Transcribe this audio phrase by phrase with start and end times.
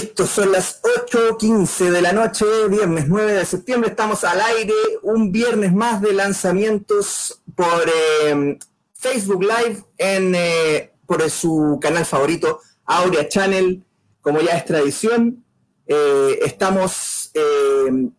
[0.00, 5.30] Listo, son las 8.15 de la noche, viernes 9 de septiembre, estamos al aire, un
[5.30, 8.58] viernes más de lanzamientos por eh,
[8.94, 13.84] Facebook Live en, eh, por su canal favorito, Aurea Channel,
[14.22, 15.44] como ya es tradición.
[15.86, 17.30] Eh, estamos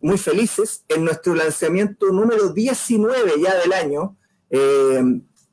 [0.00, 4.16] muy felices en nuestro lanzamiento número 19 ya del año,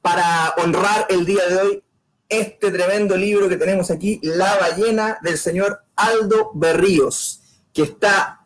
[0.02, 1.84] para honrar el día de hoy
[2.30, 7.42] este tremendo libro que tenemos aquí, La ballena del señor Aldo Berríos,
[7.74, 8.46] que está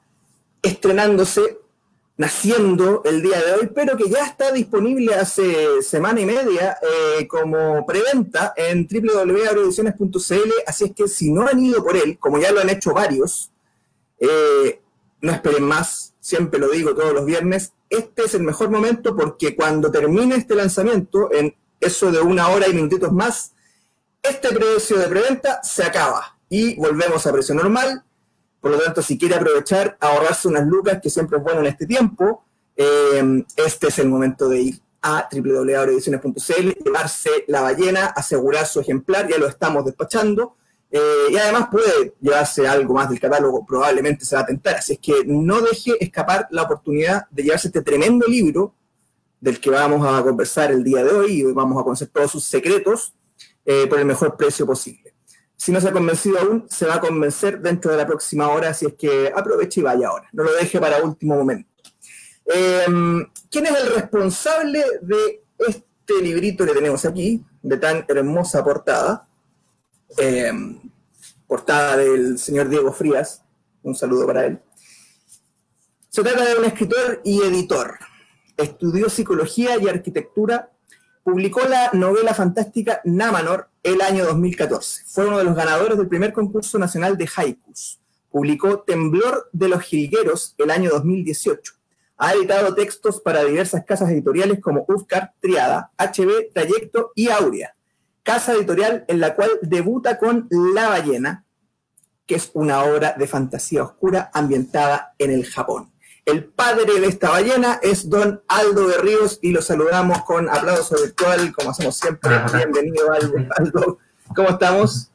[0.61, 1.59] estrenándose,
[2.17, 7.27] naciendo el día de hoy, pero que ya está disponible hace semana y media eh,
[7.27, 12.51] como preventa en www.agroediciones.cl, así es que si no han ido por él, como ya
[12.51, 13.51] lo han hecho varios,
[14.19, 14.81] eh,
[15.21, 19.55] no esperen más, siempre lo digo todos los viernes, este es el mejor momento porque
[19.55, 23.53] cuando termine este lanzamiento, en eso de una hora y minutitos más,
[24.21, 28.03] este precio de preventa se acaba y volvemos a precio normal.
[28.61, 31.87] Por lo tanto, si quiere aprovechar, ahorrarse unas lucas, que siempre es bueno en este
[31.87, 38.79] tiempo, eh, este es el momento de ir a www.ediciones.cl, llevarse la ballena, asegurar su
[38.81, 40.55] ejemplar, ya lo estamos despachando,
[40.91, 44.93] eh, y además puede llevarse algo más del catálogo, probablemente se va a tentar, así
[44.93, 48.75] es que no deje escapar la oportunidad de llevarse este tremendo libro
[49.41, 52.43] del que vamos a conversar el día de hoy y vamos a conocer todos sus
[52.43, 53.15] secretos,
[53.65, 55.02] eh, por el mejor precio posible.
[55.63, 58.71] Si no se ha convencido aún, se va a convencer dentro de la próxima hora,
[58.71, 61.69] así es que aproveche y vaya ahora, no lo deje para último momento.
[62.45, 69.25] Em, ¿Quién es el responsable de este librito que tenemos aquí, de tan hermosa portada?
[70.17, 70.81] Em,
[71.47, 73.41] portada del señor Diego Frías,
[73.83, 74.59] un saludo para él.
[76.09, 77.99] Se trata de un escritor y editor.
[78.57, 80.72] Estudió psicología y arquitectura
[81.23, 85.03] publicó la novela fantástica Namanor el año 2014.
[85.07, 87.99] Fue uno de los ganadores del primer concurso nacional de haikus.
[88.29, 91.73] Publicó Temblor de los Jilgueros el año 2018.
[92.17, 97.75] Ha editado textos para diversas casas editoriales como Ufcar, Triada, HB, Trayecto y Aurea.
[98.21, 101.45] Casa editorial en la cual debuta con La ballena,
[102.25, 105.92] que es una obra de fantasía oscura ambientada en el Japón.
[106.25, 110.95] El padre de esta ballena es don Aldo de Ríos y lo saludamos con aplauso
[111.01, 112.31] virtual, como hacemos siempre.
[112.55, 113.11] Bienvenido,
[113.57, 113.99] Aldo.
[114.33, 115.11] ¿Cómo estamos?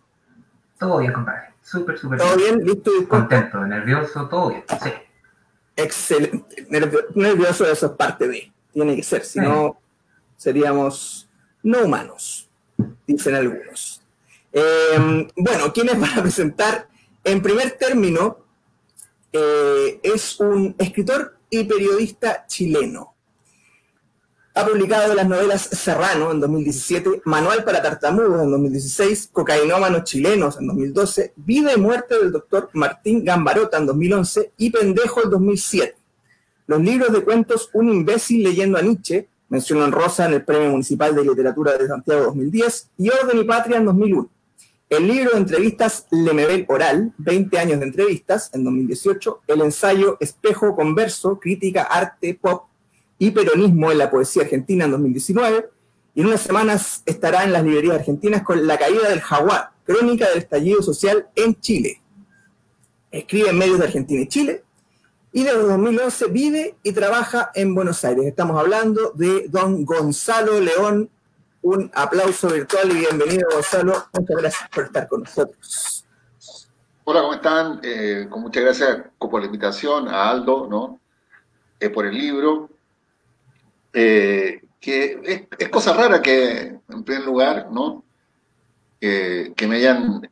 [0.79, 1.55] Todo bien, compadre.
[1.63, 2.63] Súper, súper ¿Todo bien?
[2.63, 2.91] ¿Listo?
[3.09, 4.65] Contento, nervioso, todo bien.
[4.83, 4.91] Sí.
[5.77, 6.67] Excelente.
[7.15, 8.53] nervioso, eso es parte de.
[8.73, 9.81] Tiene que ser, si no,
[10.37, 11.29] seríamos
[11.63, 12.51] no humanos,
[13.07, 14.03] dicen algunos.
[14.53, 16.89] Eh, bueno, ¿quiénes van a presentar?
[17.25, 18.39] En primer término,
[19.33, 23.15] eh, es un escritor y periodista chileno.
[24.55, 30.67] Ha publicado las novelas Serrano en 2017, Manual para Tartamudos en 2016, Cocainómanos Chilenos en
[30.67, 35.97] 2012, Vida y Muerte del doctor Martín Gambarota en 2011 y Pendejo en 2007.
[36.67, 40.71] Los libros de cuentos Un imbécil leyendo a Nietzsche, mención en rosa en el Premio
[40.71, 44.29] Municipal de Literatura de Santiago 2010 y Orden y Patria en 2001.
[44.91, 49.43] El libro de entrevistas Lemebel Oral, 20 años de entrevistas, en 2018.
[49.47, 52.65] El ensayo Espejo Converso, Crítica, Arte, Pop
[53.19, 55.69] y Peronismo en la Poesía Argentina, en 2019.
[56.15, 60.27] Y en unas semanas estará en las librerías argentinas con La Caída del Jaguar, Crónica
[60.31, 62.01] del Estallido Social en Chile.
[63.11, 64.65] Escribe en medios de Argentina y Chile.
[65.33, 68.25] Y desde 2011 vive y trabaja en Buenos Aires.
[68.25, 71.11] Estamos hablando de don Gonzalo León
[71.63, 74.07] un aplauso virtual y bienvenido, Gonzalo.
[74.13, 76.05] Muchas gracias por estar con nosotros.
[77.05, 77.81] Hola, ¿cómo están?
[77.83, 81.01] Eh, con muchas gracias por la invitación a Aldo, ¿no?
[81.81, 82.71] Eh, por el libro.
[83.93, 88.05] Eh, que es, cosa rara que, en primer lugar, ¿no?
[89.01, 90.29] que me hayan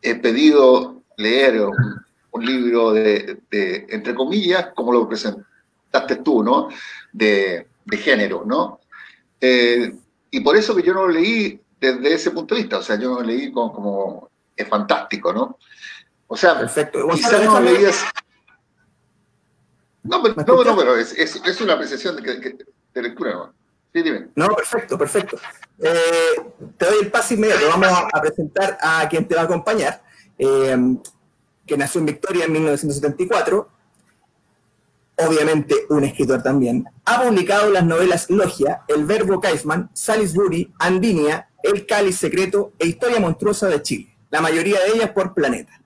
[0.00, 1.60] pedido leer
[2.30, 6.68] un, libro de, entre comillas, como lo presentaste tú, ¿no?
[7.12, 8.80] De género, ¿no?
[10.36, 12.96] Y por eso que yo no lo leí desde ese punto de vista, o sea,
[12.96, 15.58] yo no lo leí como, es fantástico, ¿no?
[16.26, 17.08] O sea, Perfecto.
[17.10, 18.04] quizás no leías...
[20.02, 23.54] No, pero, no, no, pero es, es, una apreciación de, de lectura, ¿no?
[23.94, 24.28] Sí, dime.
[24.34, 25.38] No, perfecto, perfecto.
[25.78, 26.42] Eh,
[26.76, 27.66] te doy el paso inmediato.
[27.70, 30.02] Vamos a presentar a quien te va a acompañar,
[30.38, 30.76] eh,
[31.66, 33.70] que nació en Victoria en 1974
[35.16, 41.86] obviamente un escritor también, ha publicado las novelas Logia, El Verbo Kaisman, Salisbury, Andinia, El
[41.86, 45.80] Cáliz Secreto e Historia Monstruosa de Chile, la mayoría de ellas por Planeta.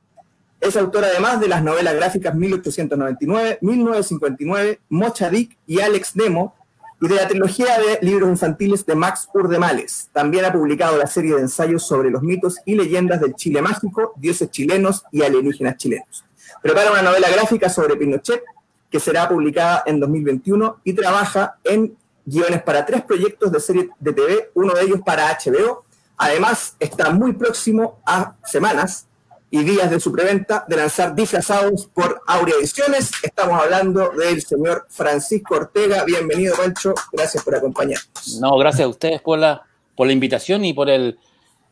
[0.61, 6.55] Es autor además de las novelas gráficas 1899, 1959, Mocha Dick y Alex Demo,
[7.00, 10.11] y de la trilogía de libros infantiles de Max Urdemales.
[10.12, 14.12] También ha publicado la serie de ensayos sobre los mitos y leyendas del Chile mágico,
[14.17, 16.26] dioses chilenos y alienígenas chilenos.
[16.62, 18.43] Prepara una novela gráfica sobre Pinochet
[18.91, 24.13] que será publicada en 2021 y trabaja en guiones para tres proyectos de serie de
[24.13, 25.85] TV, uno de ellos para HBO.
[26.17, 29.07] Además, está muy próximo a semanas
[29.51, 33.11] y días de su preventa de lanzar disfrazados por Aurea Ediciones.
[33.23, 36.05] Estamos hablando del señor Francisco Ortega.
[36.05, 36.95] Bienvenido, Pancho.
[37.13, 38.39] Gracias por acompañarnos.
[38.41, 39.63] No, gracias a ustedes por la,
[39.97, 41.19] por la invitación y por el,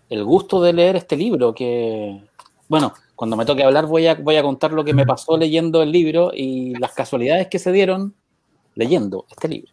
[0.09, 2.21] el gusto de leer este libro que,
[2.69, 5.82] bueno, cuando me toque hablar voy a, voy a contar lo que me pasó leyendo
[5.82, 8.15] el libro y las casualidades que se dieron
[8.76, 9.73] leyendo este libro.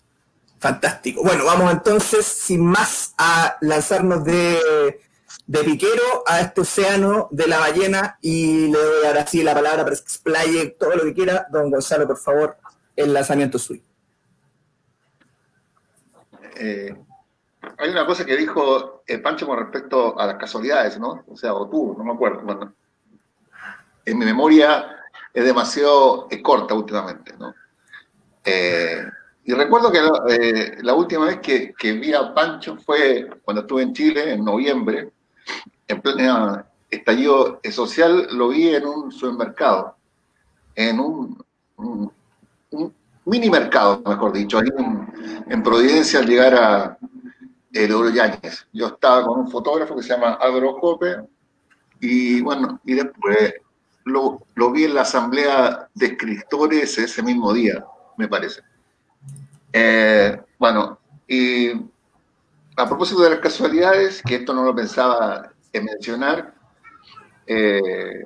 [0.57, 1.21] Fantástico.
[1.24, 5.00] Bueno, vamos entonces, sin más, a lanzarnos de
[5.47, 9.83] de piquero a este océano de la ballena y le doy ahora sí la palabra
[9.83, 11.45] para que explaye todo lo que quiera.
[11.51, 12.57] Don Gonzalo, por favor,
[12.95, 13.83] el lanzamiento suyo.
[16.57, 16.95] Eh,
[17.77, 21.24] hay una cosa que dijo eh, Pancho con respecto a las casualidades, ¿no?
[21.27, 22.41] O sea, o tú, no me acuerdo.
[22.41, 22.74] Bueno,
[24.05, 24.87] en mi memoria
[25.33, 27.53] es demasiado eh, corta últimamente, ¿no?
[29.43, 34.33] y recuerdo que la, última vez que, vi a Pancho fue cuando estuve en Chile,
[34.33, 35.11] en noviembre,
[35.87, 39.95] en pleno estallido social, lo vi en un supermercado,
[40.75, 41.43] en un,
[43.25, 44.69] mini mercado, mejor dicho, ahí
[45.47, 46.97] en, Providencia al llegar a
[47.71, 48.67] el Oro Yáñez.
[48.71, 51.17] Yo estaba con un fotógrafo que se llama Álvaro Cope
[51.99, 53.53] y bueno, y después
[54.05, 57.83] lo, vi en la asamblea de escritores ese mismo día,
[58.17, 58.61] me parece.
[59.73, 61.71] Eh, bueno, y
[62.77, 66.53] a propósito de las casualidades, que esto no lo pensaba mencionar,
[67.47, 68.23] eh,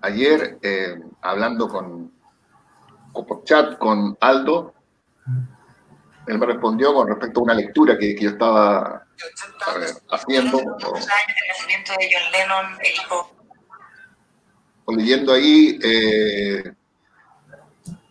[0.00, 2.12] ayer eh, hablando con,
[3.12, 4.74] por chat con Aldo,
[6.26, 9.06] él me respondió con respecto a una lectura que, yo estaba
[10.10, 10.58] haciendo.
[10.58, 10.94] O,
[14.96, 16.72] leyendo ahí eh,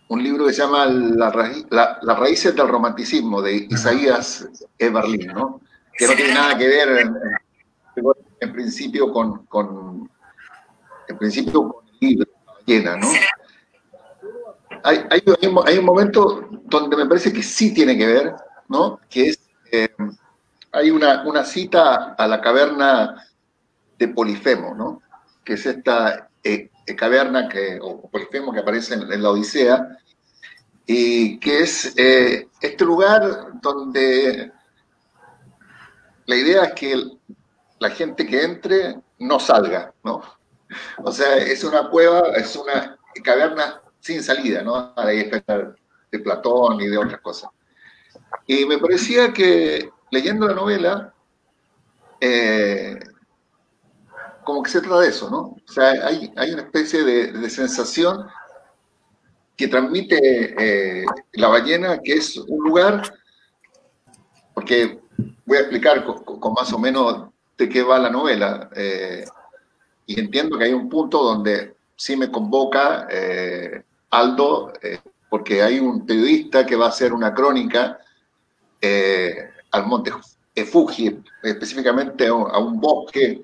[0.08, 4.48] un libro que se llama Las raíces del romanticismo de Isaías
[4.78, 4.90] E.
[4.90, 5.60] ¿no?
[5.96, 7.10] que no tiene nada que ver
[8.40, 10.10] en principio con, con
[11.08, 12.30] en principio con el libro,
[12.64, 13.08] llena, ¿no?
[14.82, 15.22] Hay, hay,
[15.66, 18.34] hay, un momento donde me parece que sí tiene que ver,
[18.68, 18.98] ¿no?
[19.10, 19.40] Que es,
[19.70, 19.94] eh,
[20.72, 23.26] hay una, una, cita a la caverna
[23.98, 25.02] de Polifemo, ¿no?
[25.44, 29.98] Que es esta eh, eh, caverna que, o Polifemo que aparece en, la Odisea,
[30.86, 34.50] y que es este lugar donde
[36.26, 37.02] la idea es que
[37.78, 40.20] la gente que entre no salga, ¿no?
[40.98, 44.92] O sea, es una cueva, es una caverna sin salida, ¿no?
[44.96, 45.30] Ahí
[46.10, 47.50] de Platón y de otras cosas.
[48.46, 51.14] Y me parecía que leyendo la novela,
[52.20, 52.98] eh,
[54.44, 55.38] como que se trata de eso, ¿no?
[55.38, 58.26] O sea, hay, hay una especie de, sensación
[59.56, 63.02] que transmite eh, la ballena, que es un lugar,
[64.54, 65.00] porque
[65.44, 67.28] voy a explicar con más o menos
[67.58, 68.70] de qué va la novela.
[68.74, 69.24] Eh,
[70.06, 74.72] y entiendo que hay un punto donde sí me convoca eh, Aldo,
[75.28, 77.98] porque hay un periodista que va a hacer una crónica
[79.72, 80.10] al monte
[80.64, 83.42] Fuji, específicamente a un, bosque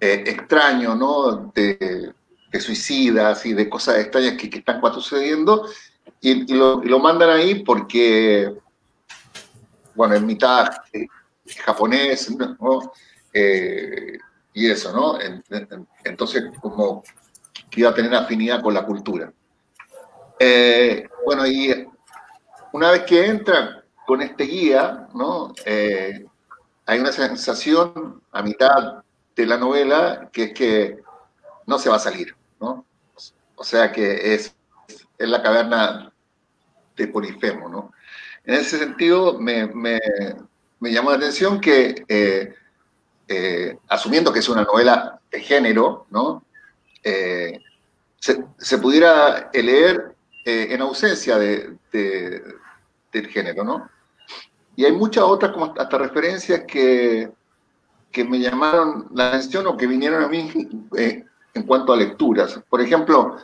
[0.00, 1.52] extraño, ¿no?
[1.54, 2.12] De,
[2.60, 5.68] suicidas y de cosas extrañas que, están sucediendo,
[6.20, 8.54] y, lo, mandan ahí porque,
[9.94, 10.70] bueno, en mitad
[11.64, 12.92] japonés, ¿no?
[13.32, 14.18] Eh,
[14.52, 15.18] y eso, ¿no?
[16.04, 17.02] Entonces, como
[17.70, 19.32] que iba a tener afinidad con la cultura.
[20.38, 21.86] Eh, bueno, y
[22.72, 25.52] una vez que entra con este guía, ¿no?
[25.64, 26.24] Eh,
[26.86, 29.03] hay una sensación a mitad
[29.36, 30.98] de la novela que es que
[31.66, 32.84] no se va a salir, ¿no?
[33.56, 34.54] O sea que es,
[35.18, 36.12] es la caverna
[36.96, 37.92] de Polifemo, ¿no?
[38.44, 39.98] En ese sentido, me, me,
[40.80, 42.04] me llamó la atención que
[43.26, 46.44] eh, asumiendo que es una novela de género, ¿no?
[47.02, 47.58] Eh,
[48.18, 50.14] se, pudiera leer
[50.44, 53.90] eh, en ausencia de, del género, ¿no?
[54.76, 57.30] Y hay muchas otras, como hasta referencias que,
[58.14, 60.48] que me llamaron la atención o que vinieron a mí
[60.96, 62.60] en cuanto a lecturas.
[62.70, 63.36] Por ejemplo,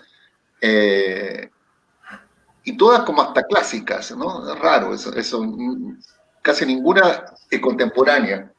[2.63, 4.55] y todas como hasta clásicas, ¿no?
[4.55, 5.13] Raro eso,
[6.41, 8.53] casi ninguna es contemporánea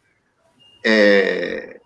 [0.84, 1.80] eh,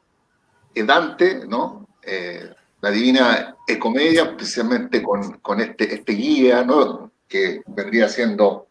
[0.76, 1.88] Dante, ¿no?
[2.02, 2.50] Eh,
[2.82, 7.12] la Divina Comedia, especialmente con, este, este, guía, ¿no?
[7.28, 8.68] Que vendría siendo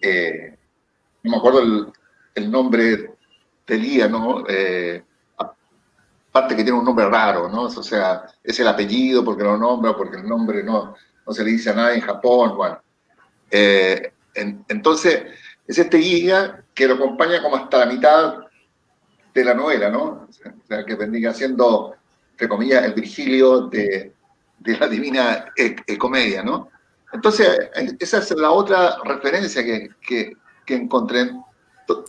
[0.00, 0.56] eh,
[1.22, 1.92] no me acuerdo
[2.34, 3.17] el nombre
[3.68, 4.44] del día, ¿no?
[4.48, 5.02] Eh,
[5.36, 7.64] aparte que tiene un nombre raro, ¿no?
[7.64, 10.94] O sea, es el apellido porque lo nombra, porque el nombre no,
[11.26, 12.80] no se le dice a nadie en Japón, bueno.
[13.50, 15.22] Eh, entonces,
[15.66, 18.38] es este guía que lo acompaña como hasta la mitad
[19.34, 20.28] de la novela, ¿no?
[20.28, 21.94] O sea, que vendría siendo,
[22.32, 24.14] entre comillas, el Virgilio de,
[24.58, 26.70] de la Divina e, e Comedia, ¿no?
[27.12, 31.30] Entonces, esa es la otra referencia que, que, que encontré.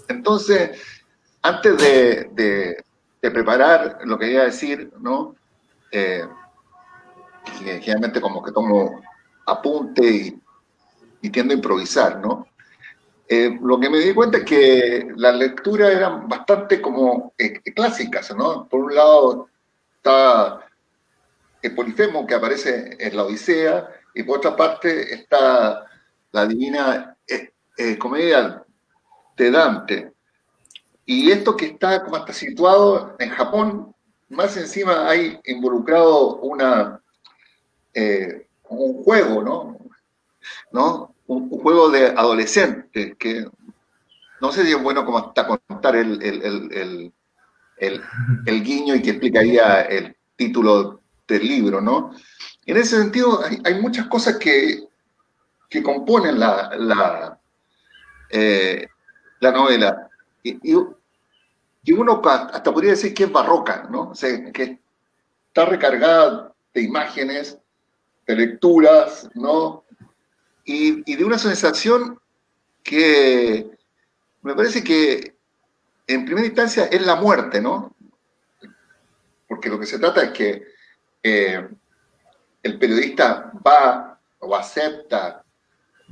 [0.10, 0.72] Entonces,
[1.42, 2.30] antes de,
[3.22, 5.36] de, preparar lo que iba a decir, ¿no?
[5.92, 6.28] Eh,
[7.64, 9.02] generalmente como que tomo
[9.46, 10.42] apunte y,
[11.22, 12.48] y tiendo a improvisar, ¿no?
[13.28, 18.36] Eh, lo que me di cuenta es que las lecturas eran bastante como eh, clásicas,
[18.36, 18.68] ¿no?
[18.68, 19.50] Por un lado
[19.98, 20.66] está
[21.62, 25.86] el Polifemo que aparece en la Odisea y por otra parte está
[26.32, 27.16] la Divina
[28.00, 28.64] Comedia
[29.38, 30.14] de Dante.
[31.12, 33.96] Y esto que está como hasta situado en Japón,
[34.30, 37.02] más encima hay involucrado una,
[37.96, 39.80] eh, un juego, ¿no?
[40.72, 41.16] ¿No?
[41.26, 43.44] Un, juego de adolescentes que
[44.40, 47.12] no sé si es bueno como hasta contar el, el,
[47.80, 48.04] el,
[48.46, 52.14] el, guiño y que explicaría el título del libro, ¿no?
[52.68, 54.84] En ese sentido, hay, muchas cosas que,
[55.72, 57.40] que componen la, la,
[58.30, 58.88] eh,
[59.40, 60.06] la novela.
[60.44, 60.56] Y,
[61.92, 64.10] uno hasta podría decir que es barroca, ¿no?
[64.10, 64.80] O sea, que
[65.48, 67.58] está recargada de imágenes,
[68.28, 69.84] de lecturas, ¿no?
[70.66, 72.20] Y, de una sensación
[72.84, 73.72] que
[74.42, 75.36] me parece que
[76.06, 77.96] en primera instancia es la muerte, ¿no?
[79.48, 80.64] Porque lo que se trata es que
[81.24, 81.68] eh,
[82.62, 85.44] el periodista va o acepta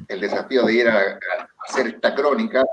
[0.08, 1.20] el desafío de ir a
[1.68, 2.64] hacer esta crónica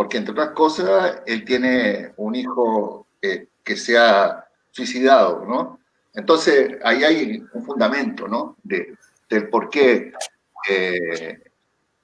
[0.00, 5.78] porque entre otras cosas, él tiene un hijo eh, que se ha suicidado, ¿no?
[6.14, 8.56] Entonces, ahí hay un fundamento, ¿no?
[8.62, 8.96] De,
[9.28, 10.10] del por qué
[10.70, 11.38] eh,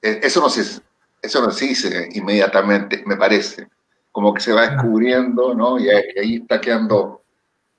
[0.02, 0.82] e, eso, no se,
[1.22, 3.66] eso no dice inmediatamente, me parece.
[4.12, 5.78] Como que se va descubriendo, ¿no?
[5.78, 7.22] Y ahí está quedando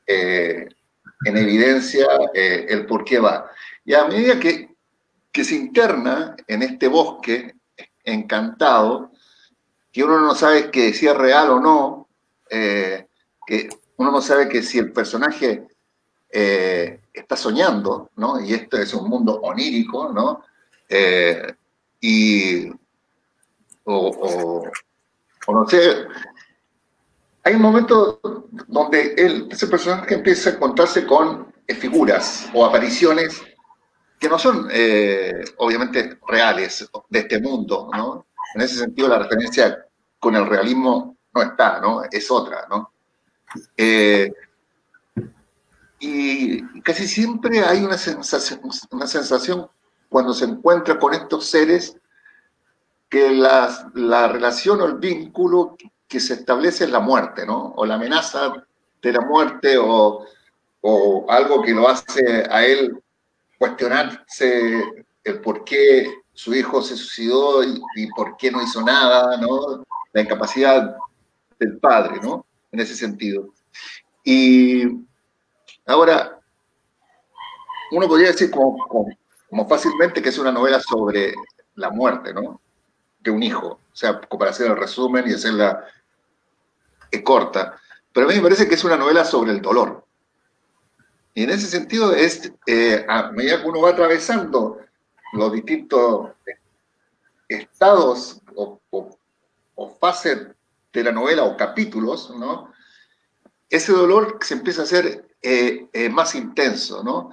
[0.07, 0.67] eh,
[1.25, 3.51] en evidencia el por qué va.
[3.85, 4.75] Y a medida que,
[5.31, 7.53] que se interna en este bosque
[8.03, 9.11] encantado,
[9.97, 12.07] que uno no sabe si es real o no,
[12.51, 13.07] eh,
[13.47, 15.67] que uno no sabe que si el personaje
[16.29, 18.39] eh, está soñando, ¿no?
[18.39, 20.43] Y esto es un mundo onírico, ¿no?
[20.87, 21.51] Eh,
[21.99, 22.69] y,
[23.85, 24.69] o,
[25.47, 26.05] no sé,
[27.43, 28.19] hay un momento
[28.67, 33.41] donde ese personaje empieza a encontrarse con figuras o apariciones
[34.19, 34.69] que no son
[35.57, 38.27] obviamente reales de este mundo, ¿no?
[38.53, 39.86] En ese sentido, la referencia
[40.19, 42.03] con el realismo no está, ¿no?
[42.09, 42.91] Es otra, ¿no?
[43.75, 44.31] Eh,
[45.99, 49.67] y casi siempre hay una sensación, una sensación
[50.09, 51.97] cuando se encuentra con estos seres
[53.09, 55.75] que la, la relación o el vínculo
[56.07, 57.73] que se establece es la muerte, ¿no?
[57.75, 58.53] O la amenaza
[59.01, 60.25] de la muerte o,
[60.81, 63.01] o algo que lo hace a él
[63.57, 64.83] cuestionarse
[65.23, 69.83] el por qué su hijo se suicidó y, y por qué no hizo nada, ¿no?
[70.13, 70.95] La incapacidad
[71.59, 72.45] del padre, ¿no?
[72.71, 73.53] En ese sentido.
[74.23, 74.83] Y
[75.85, 76.39] ahora,
[77.91, 81.33] uno podría decir como, fácilmente que es una novela sobre
[81.75, 82.61] la muerte, ¿no?
[83.19, 85.85] De un hijo, o sea, para hacer el resumen y hacerla
[87.23, 87.79] corta.
[88.13, 90.05] Pero a mí me parece que es una novela sobre el dolor.
[91.33, 94.79] Y en ese sentido, es, eh, a medida que uno va atravesando
[95.33, 96.31] los distintos
[97.47, 98.79] estados o
[99.99, 100.47] fase
[100.91, 102.73] de la novela o capítulos, ¿no?
[103.69, 107.29] Ese dolor se empieza a hacer eh, eh, más intenso, ¿no?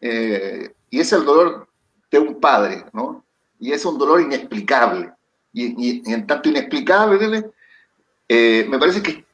[0.00, 1.68] Eh, y es el dolor
[2.10, 3.24] de un padre, ¿no?
[3.58, 5.12] Y es un dolor inexplicable.
[5.52, 7.52] Y, en tanto inexplicable,
[8.28, 9.24] me parece que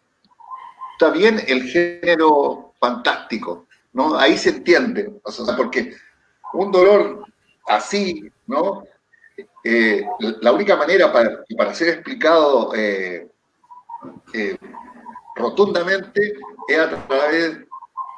[0.92, 4.18] está bien el género fantástico, ¿no?
[4.18, 5.94] Ahí se entiende, o sea, porque
[6.54, 7.24] un dolor
[7.68, 8.84] así, ¿no?
[9.64, 10.06] Eh,
[10.40, 13.28] la única manera para, para ser explicado eh,
[14.32, 14.56] eh,
[15.34, 16.34] rotundamente
[16.68, 17.58] es a través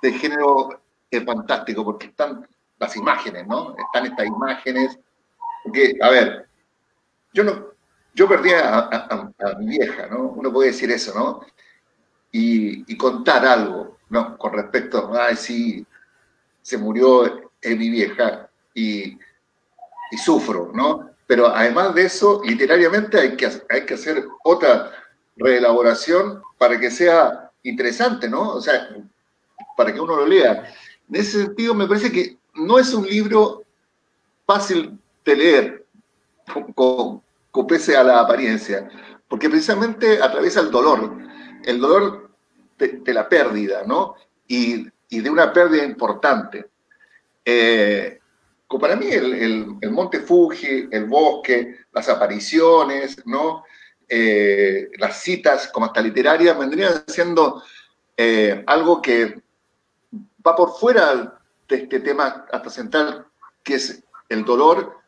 [0.03, 0.81] de género
[1.27, 2.47] fantástico, porque están
[2.79, 3.75] las imágenes, ¿no?
[3.77, 4.99] Están estas imágenes.
[5.65, 6.49] Porque, a ver,
[7.33, 7.67] yo no,
[8.15, 9.29] yo perdí a,
[9.59, 10.29] mi vieja, ¿no?
[10.29, 11.41] Uno puede decir eso, ¿no?
[12.33, 14.37] Y, contar algo, ¿no?
[14.39, 15.85] Con respecto, ay, sí,
[16.63, 19.19] se murió mi vieja y,
[20.13, 21.10] y sufro, ¿no?
[21.31, 24.91] Pero además de eso, literariamente hay que, hay que hacer otra
[25.37, 28.55] reelaboración para que sea interesante, ¿no?
[28.55, 28.89] O sea,
[29.77, 30.65] para que uno lo lea.
[31.09, 33.63] En ese sentido, me parece que no es un libro
[34.45, 35.87] fácil de leer,
[36.75, 37.23] con,
[37.53, 38.89] con, pese a la apariencia,
[39.29, 41.17] porque precisamente atraviesa el dolor,
[41.63, 42.29] el dolor
[42.77, 44.17] de, la pérdida, ¿no?
[44.49, 46.69] Y, y, de una pérdida importante.
[47.45, 48.20] Eh,
[48.79, 53.65] para mí el, el, Monte Fuji, el bosque, las apariciones, ¿no?
[54.09, 57.63] Eh, las citas como hasta literarias vendrían siendo
[58.17, 59.43] eh, algo que
[60.47, 63.27] va por fuera de este tema hasta central,
[63.63, 64.99] que es el dolor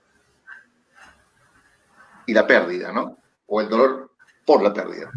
[2.26, 3.19] y la pérdida, ¿no?
[3.47, 4.11] O el dolor
[4.45, 5.11] por la pérdida.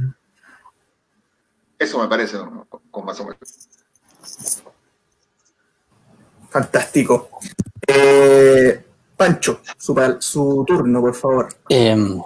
[1.77, 2.37] Eso me parece
[2.91, 3.69] con más o menos.
[6.49, 7.29] Fantástico.
[7.97, 8.83] Eh,
[9.15, 11.47] Pancho, su, turno, por favor.
[11.69, 12.21] Em,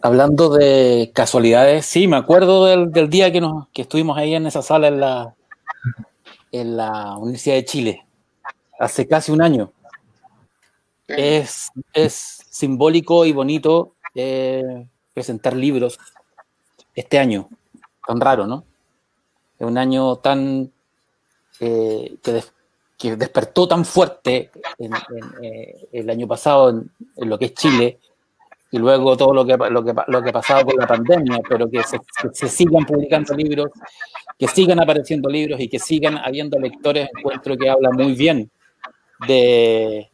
[0.00, 4.62] hablando de casualidades, sí, me acuerdo del, día que, nos, que estuvimos ahí en esa
[4.62, 5.34] sala en la,
[6.52, 8.06] en la Universidad de Chile,
[8.78, 9.72] hace casi un año.
[11.06, 15.98] Es, es simbólico y bonito eh, presentar libros
[16.94, 17.48] este año,
[18.06, 18.64] tan raro, ¿no?
[19.58, 20.72] Es un año tan
[21.58, 22.42] eh, que,
[23.08, 26.90] despertó tan fuerte eh, el año pasado en,
[27.28, 27.98] lo que es Chile
[28.70, 31.68] y luego todo lo que, lo que, lo que ha pasado con la pandemia, pero
[31.68, 31.98] que se,
[32.32, 33.70] se, sigan publicando libros,
[34.38, 38.50] que sigan apareciendo libros y que sigan habiendo lectores, encuentro que habla muy bien
[39.26, 40.10] de,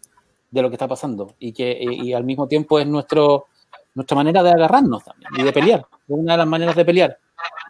[0.51, 3.47] de lo que está pasando y que y, al mismo tiempo es nuestro,
[3.95, 7.19] nuestra manera de agarrarnos también y de pelear, es una de las maneras de pelear,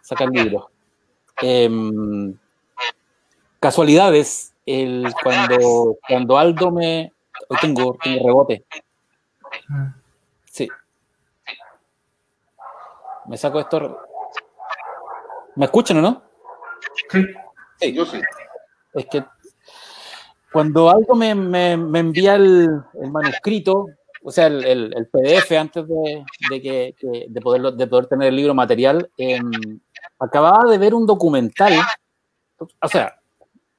[0.01, 0.65] sacar libros.
[1.41, 2.33] Em,
[3.59, 7.13] casualidades, el, cuando, cuando Aldo me...
[7.49, 8.65] Hoy tengo, tengo rebote.
[10.45, 10.67] Sí.
[13.27, 13.99] Me saco esto.
[15.55, 16.23] ¿Me escuchan o no?
[17.09, 17.25] Sí.
[17.79, 17.93] sí.
[17.93, 18.21] Yo sí.
[18.93, 19.23] Es que
[20.51, 22.69] cuando Aldo me, me, me envía el,
[23.01, 23.85] el, manuscrito,
[24.23, 26.95] o sea, el, el, PDF antes de, de, que,
[27.29, 29.39] de, poder, de poder tener el libro material, eh,
[30.19, 31.73] acababa de ver un documental.
[32.81, 33.19] O sea,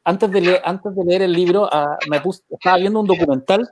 [0.08, 3.70] antes de leer, el libro, ah, me estaba viendo un documental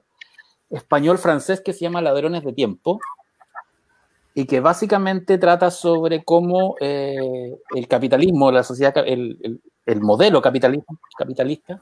[0.69, 3.01] español-francés que se llama Ladrones de Tiempo
[4.35, 10.99] y que básicamente trata sobre cómo eh, el capitalismo, la sociedad, el, el, modelo capitalismo,
[11.17, 11.81] capitalista,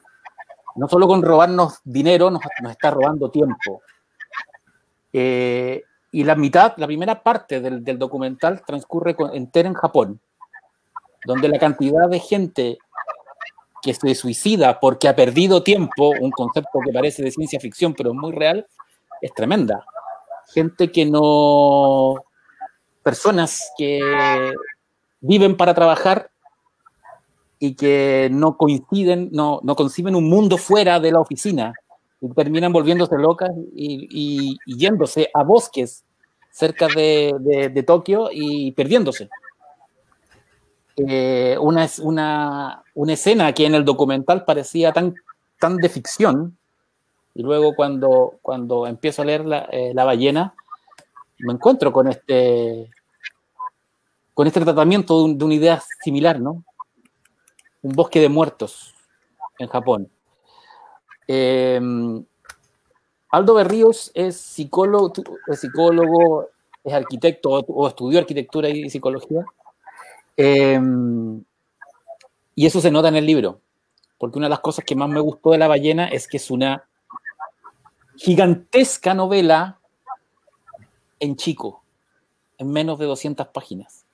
[0.77, 3.83] no solo con robarnos dinero, nos, está robando tiempo.
[5.13, 10.21] Eh, y la mitad, la primera parte del documental transcurre entera en Japón,
[11.27, 12.79] donde la cantidad de gente
[13.85, 18.15] que se suicida porque ha perdido tiempo, un concepto que parece de ciencia ficción pero
[18.15, 18.67] muy real,
[19.21, 19.85] es tremenda.
[20.55, 22.15] Gente que no...
[23.03, 24.01] Personas que
[25.21, 26.31] viven para trabajar
[27.59, 31.75] y que no coinciden, no, no conciben un mundo fuera de la oficina
[32.23, 36.05] y terminan volviéndose locas y, yéndose a bosques
[36.51, 39.29] cerca de, de Tokio y perdiéndose.
[40.97, 45.15] Eh, una, una, una, escena que en el documental parecía tan,
[45.59, 46.57] tan de ficción,
[47.35, 50.55] y luego cuando, cuando empiezo a leer la, eh, la, ballena,
[51.39, 52.91] me encuentro con este,
[54.35, 56.63] con este tratamiento de, un, de, una idea similar, ¿no?
[57.83, 58.95] Un bosque de muertos
[59.59, 60.09] en Japón.
[61.27, 61.81] Eh,
[63.31, 65.13] Aldo Berríos es psicólogo,
[65.49, 66.51] es psicólogo,
[66.85, 69.45] es arquitecto o estudió arquitectura y psicología.
[70.37, 70.81] Eh,
[72.55, 73.61] y eso se nota en el libro,
[74.19, 76.51] porque una de las cosas que más me gustó de La ballena es que es
[76.51, 76.85] una
[78.17, 79.81] gigantesca novela
[81.19, 81.83] en chico,
[82.59, 84.05] en menos de 200 páginas.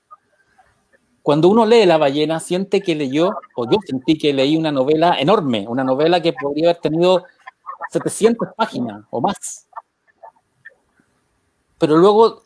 [1.22, 5.20] Cuando uno lee La ballena, siente que leyó, o yo sentí que leí una novela
[5.20, 7.24] enorme, una novela que podría haber tenido
[7.90, 9.68] 700 páginas o más.
[11.78, 12.44] Pero luego,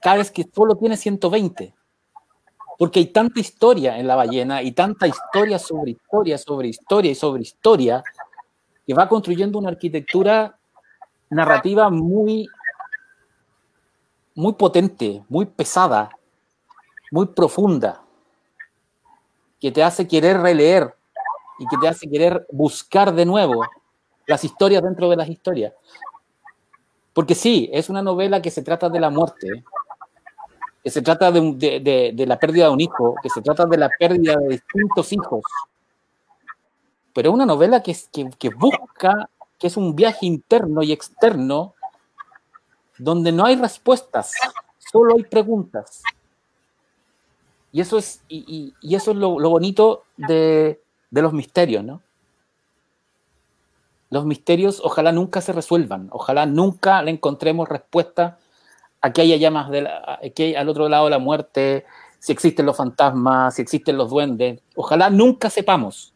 [0.00, 1.74] cada vez que solo tiene 120
[2.80, 7.14] porque hay tanta historia en la ballena y tanta historia sobre historia, sobre historia y
[7.14, 8.02] sobre historia,
[8.86, 10.58] que va construyendo una arquitectura
[11.28, 12.48] narrativa muy,
[14.34, 16.08] muy potente, muy pesada,
[17.10, 18.00] muy profunda,
[19.60, 20.94] que te hace querer releer
[21.58, 23.62] y que te hace querer buscar de nuevo
[24.26, 25.74] las historias dentro de las historias.
[27.12, 29.64] Porque sí, es una novela que se trata de la muerte,
[30.82, 31.40] que se trata de,
[31.80, 35.12] de, de, la pérdida de un hijo, que se trata de la pérdida de distintos
[35.12, 35.42] hijos.
[37.12, 41.74] Pero es una novela que, que, que, busca, que es un viaje interno y externo
[42.96, 44.32] donde no hay respuestas,
[44.78, 46.02] solo hay preguntas.
[47.72, 52.02] Y eso es, y, y- eso es lo, lo bonito de, de los misterios, ¿no?
[54.10, 58.38] Los misterios ojalá nunca se resuelvan, ojalá nunca le encontremos respuesta
[59.00, 61.84] a que haya llamas de la- a que hay al otro lado la muerte,
[62.18, 64.60] si existen los fantasmas, si existen los duendes.
[64.76, 66.14] Ojalá nunca sepamos.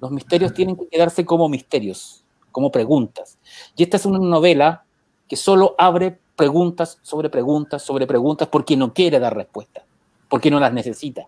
[0.00, 3.38] Los misterios tienen que quedarse como misterios, como preguntas.
[3.76, 4.84] Y esta es una novela
[5.28, 9.84] que solo abre preguntas sobre preguntas sobre preguntas porque no quiere dar respuestas,
[10.28, 11.26] porque no las necesita.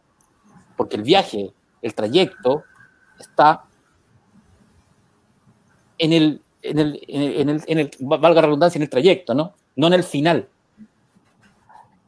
[0.77, 1.53] Porque el viaje,
[1.83, 2.65] el trayecto,
[3.21, 3.65] está
[5.99, 9.53] en el, en el, en el, en el- valga redundancia, en el trayecto, ¿no?
[9.77, 10.49] No en el final.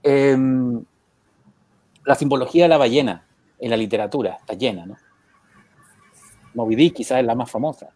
[0.06, 0.84] Em,
[2.04, 3.26] la simbología de la ballena
[3.58, 4.96] en la literatura está llena, ¿no?
[6.52, 7.88] Moby Dick quizás es la más famosa,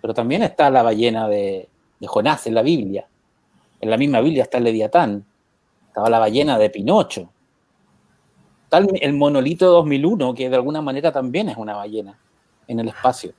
[0.00, 1.68] pero también está la ballena de,
[2.04, 3.06] Jonás en la Biblia.
[3.80, 5.24] En la misma Biblia está el Leviatán,
[5.88, 7.30] estaba la ballena de Pinocho.
[8.64, 12.18] Está el, monolito 2001, que de alguna manera también es una ballena
[12.66, 13.34] en el espacio.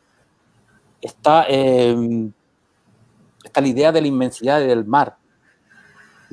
[1.02, 2.30] Está, eh,
[3.44, 5.18] está la idea de la inmensidad del mar.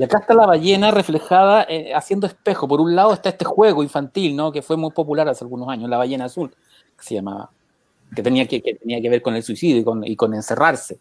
[0.01, 2.67] Y acá está la ballena reflejada eh, haciendo espejo.
[2.67, 4.51] Por un lado está este juego infantil, ¿no?
[4.51, 6.49] Que fue muy popular hace algunos años, la ballena azul,
[6.97, 7.51] que se llamaba,
[8.17, 10.99] que tenía que, tenía que ver con el suicidio y con, y con encerrarse.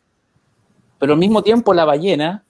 [0.98, 2.44] Pero al mismo tiempo la ballena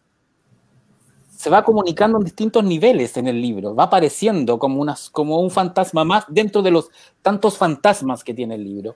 [1.30, 5.52] se va comunicando en distintos niveles en el libro, va apareciendo como, unas, como un
[5.52, 6.90] fantasma más dentro de los
[7.22, 8.96] tantos fantasmas que tiene el libro,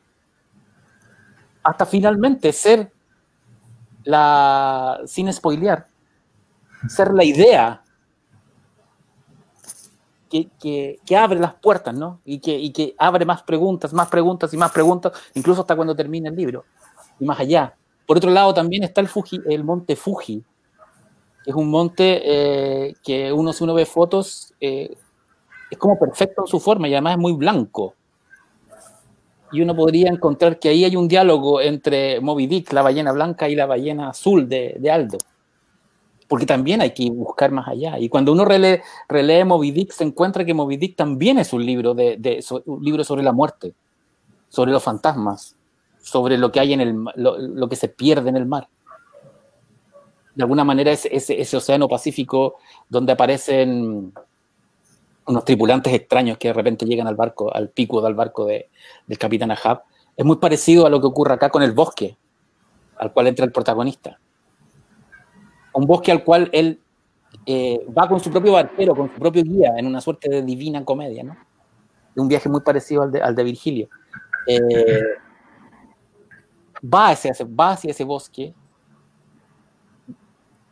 [1.62, 2.92] hasta finalmente ser
[4.06, 5.93] la, sin spoilear,
[6.88, 7.84] ser la idea
[10.30, 12.20] que, que, que abre las puertas, ¿no?
[12.26, 15.96] Y que, y que abre más preguntas, más preguntas y más preguntas, incluso hasta cuando
[15.96, 16.66] termina el libro,
[17.20, 17.76] y más allá.
[18.08, 20.44] Por otro lado, también está el, Fuji, el monte Fuji,
[21.44, 24.96] que es un monte eh, que uno, si uno ve fotos, eh,
[25.70, 27.94] es como perfecto en su forma y además es muy blanco.
[29.52, 33.48] Y uno podría encontrar que ahí hay un diálogo entre Moby Dick, la ballena blanca,
[33.48, 35.20] y la ballena azul de, de Aldo.
[36.28, 38.00] Porque también hay que buscar más allá.
[38.00, 41.66] Y cuando uno relee, relee Moby Dick, se encuentra que Moby Dick también es un
[41.66, 43.74] libro, de, un libro sobre la muerte,
[44.50, 45.56] sobre los fantasmas,
[46.02, 48.68] sobre lo que hay en el lo, que se pierde en el mar
[50.36, 52.56] de alguna manera ese, ese, ese, océano Pacífico
[52.90, 54.12] donde aparecen
[55.26, 58.70] unos tripulantes extraños que de repente llegan al barco, al pico del barco de,
[59.08, 59.84] del capitán Ahab,
[60.16, 62.18] es muy parecido a lo que ocurre acá con el bosque
[62.98, 64.20] al cual entra el protagonista.
[65.74, 66.80] Un bosque al cual él
[67.46, 70.84] eh, va con su propio barquero, con su propio guía, en una suerte de divina
[70.86, 71.36] comedia, ¿no?
[72.16, 73.90] Un viaje muy parecido al de, Virgilio.
[74.48, 75.02] Eh,
[76.84, 78.54] va, hacia ese, bosque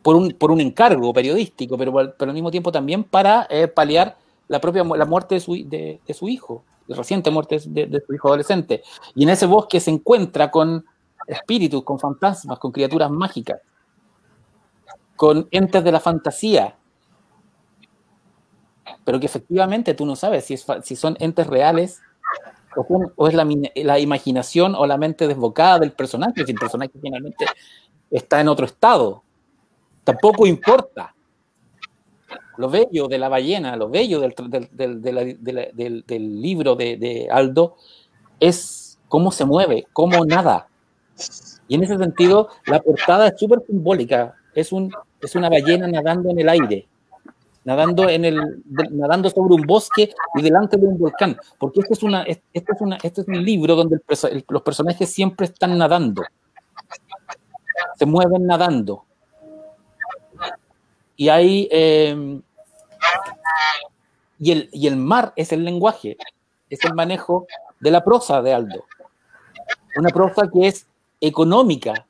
[0.02, 4.18] por un, por un encargo periodístico, pero, pero al mismo tiempo también para eh, paliar
[4.48, 8.14] la propia la muerte de su, de su hijo, la reciente muerte de, de, su
[8.14, 8.84] hijo adolescente.
[9.16, 10.86] Y en ese bosque se encuentra con
[11.28, 13.62] espíritus, con fantasmas, con criaturas mágicas,
[15.22, 16.76] con entes de la fantasía,
[19.06, 22.02] pero que efectivamente tú no sabes si, es, si son entes reales
[22.76, 26.94] o, o es la, la, imaginación o la mente desbocada del personaje, si el personaje
[27.00, 27.46] finalmente
[28.10, 29.22] está en otro estado
[30.04, 31.14] tampoco importa.
[32.58, 34.34] Lo bello de la ballena, lo bello del,
[34.72, 37.76] del, del, del, libro de, de, Aldo
[38.40, 40.68] es cómo se mueve, cómo nada.
[41.68, 44.40] Y en ese sentido, la portada es súper simbólica.
[44.54, 46.88] Es, un, es una ballena nadando en el aire,
[47.64, 51.38] nadando, en el, nadando sobre un bosque y delante de un volcán.
[51.58, 54.00] Porque este es, una, este es, una, este es un libro donde
[54.50, 56.24] los personajes siempre están nadando.
[57.98, 59.06] Se mueven nadando
[61.22, 62.42] y hay eh,
[64.40, 66.18] y, el, y el mar es el lenguaje,
[66.68, 67.46] es el manejo
[67.80, 68.86] de la prosa de Aldo.
[69.98, 70.88] Una prosa que es
[71.20, 72.08] económica,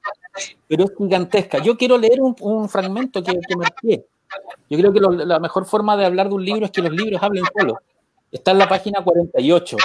[0.67, 1.59] pero es gigantesca.
[1.59, 4.05] Yo quiero leer un, un fragmento que, que marqué.
[4.69, 6.91] Yo creo que lo, la mejor forma de hablar de un libro es que los
[6.91, 7.77] libros hablen solos.
[8.31, 9.77] Está en la página 48.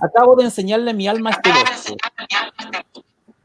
[0.00, 1.96] Acabo de enseñarle mi alma a este bosque.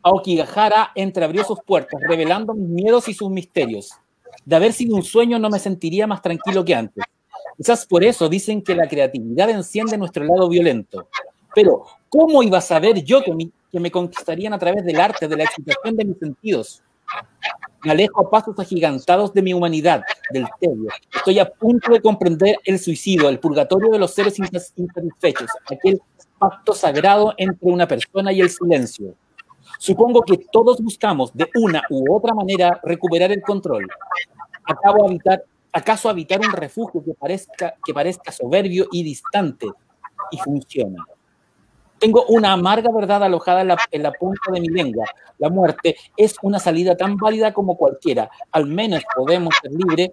[0.04, 3.92] Aokigahara entreabrió sus puertas, revelando mis miedos y sus misterios
[4.46, 7.04] de haber sido un sueño no me sentiría más tranquilo que antes.
[7.58, 11.08] Quizás por eso dicen que la creatividad enciende nuestro lado violento.
[11.54, 15.28] Pero, ¿cómo iba a saber yo que, mi, que me conquistarían a través del arte,
[15.28, 16.84] de la excitación de mis sentidos?
[17.84, 20.90] Me alejo a pasos agigantados de mi humanidad, del tedio.
[21.14, 26.02] Estoy a punto de comprender el suicidio, el purgatorio de los seres insatisfechos, aquel
[26.38, 29.16] pacto sagrado entre una persona y el silencio.
[29.80, 33.88] Supongo que todos buscamos de una u otra manera recuperar el control.
[34.64, 39.68] Acabo habitar, ¿Acaso habitar un refugio que parezca, que parezca soberbio y distante
[40.32, 41.06] y funciona?
[42.02, 45.06] Tengo una amarga verdad alojada en la, en la, punta de mi lengua.
[45.38, 48.28] La muerte es una salida tan válida como cualquiera.
[48.52, 50.10] Al menos podemos ser libres.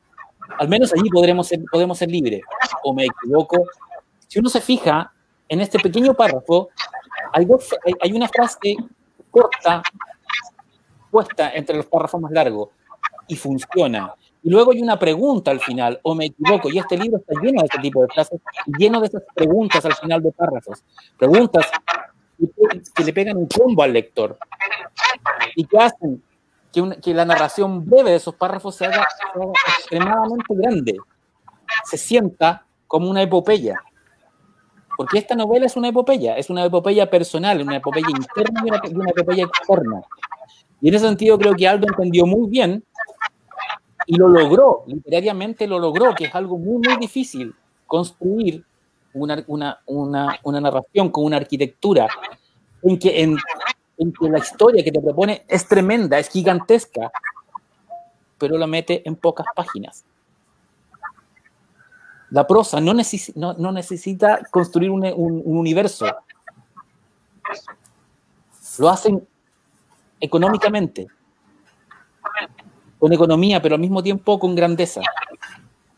[0.59, 2.43] Al menos allí podremos ser, podemos ser libres.
[2.85, 3.65] ¿O me equivoco?
[4.27, 5.11] Si uno se fija
[5.49, 6.69] en este pequeño párrafo,
[7.33, 8.77] hay, dos, hay, una frase
[9.31, 9.83] corta
[11.11, 12.69] puesta entre los párrafos más largos
[13.29, 14.15] y funciona.
[14.49, 17.61] Y luego hay una pregunta al final, o me equivoco, y este libro está lleno
[17.61, 18.41] de este tipo de frases,
[18.79, 20.83] lleno de esas preguntas al final de párrafos.
[21.19, 21.67] Preguntas
[22.95, 24.39] que le pegan un combo al lector
[25.55, 26.23] y que hacen
[26.73, 30.97] que, que la narración breve de esos párrafos se haga, se haga, extremadamente grande,
[31.85, 33.79] se sienta como una epopeya.
[34.97, 38.81] Porque esta novela es una epopeya, es una epopeya personal, una epopeya interna y una,
[38.95, 40.01] una epopeya externa.
[40.81, 42.83] Y en ese sentido creo que Aldo entendió muy bien
[44.11, 47.55] y lo logró, literariamente lo logró, que es algo muy, muy difícil,
[47.87, 48.65] construir
[49.13, 52.09] una, una, una, una narración con una arquitectura
[52.83, 53.37] en que, en,
[53.99, 57.13] que la historia que te propone es tremenda, es gigantesca,
[58.39, 60.07] pero la mete en pocas páginas.
[62.31, 66.07] La prosa no, neces no, no necesita construir un, un, universo.
[68.79, 69.29] Lo hacen
[70.19, 71.09] económicamente
[72.99, 75.01] con economía, pero al mismo tiempo con grandeza.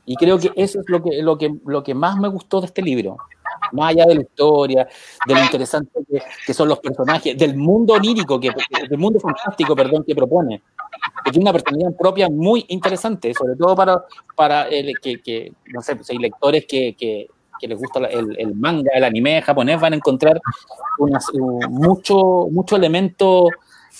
[0.06, 2.66] Y creo que eso es lo que, lo que, lo que más me gustó de
[2.66, 3.16] este libro.
[3.72, 4.88] Más allá de la historia,
[5.26, 8.50] de lo interesante que, que son los personajes, del mundo onírico, que,
[8.88, 10.62] del mundo fantástico, perdón, que propone.
[11.24, 15.80] Que tiene una personalidad propia muy interesante, sobre todo para, para el, que, que, no
[15.82, 17.28] sé, pues hay lectores que, que,
[17.60, 20.40] que les gusta el, el, manga, el anime japonés, van a encontrar
[20.98, 21.26] unas,
[21.68, 23.46] mucho, mucho elemento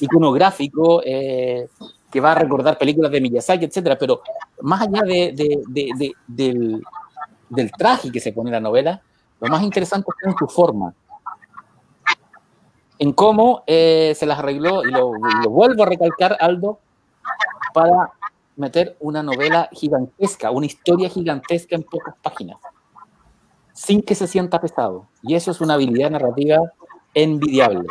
[0.00, 1.68] iconográfico eh,
[2.10, 4.22] que va a recordar películas de Miyazaki, etcétera, pero
[4.62, 6.82] más allá de, de, de, del,
[7.48, 9.00] del, traje que se pone la novela,
[9.40, 10.92] lo más interesante es en su forma,
[12.98, 16.80] en cómo eh, se las arregló, y lo, lo, vuelvo a recalcar, Aldo,
[17.72, 18.12] para
[18.56, 22.58] meter una novela gigantesca, una historia gigantesca en pocas páginas,
[23.72, 25.06] sin que se sienta pesado.
[25.22, 26.58] Y eso es una habilidad narrativa
[27.14, 27.86] envidiable.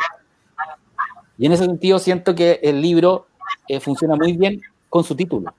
[1.38, 3.26] Y en ese sentido siento que el libro
[3.68, 5.52] eh, funciona muy bien con su título,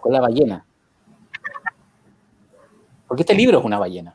[0.00, 0.64] con la ballena.
[3.06, 4.14] Porque este libro es una ballena,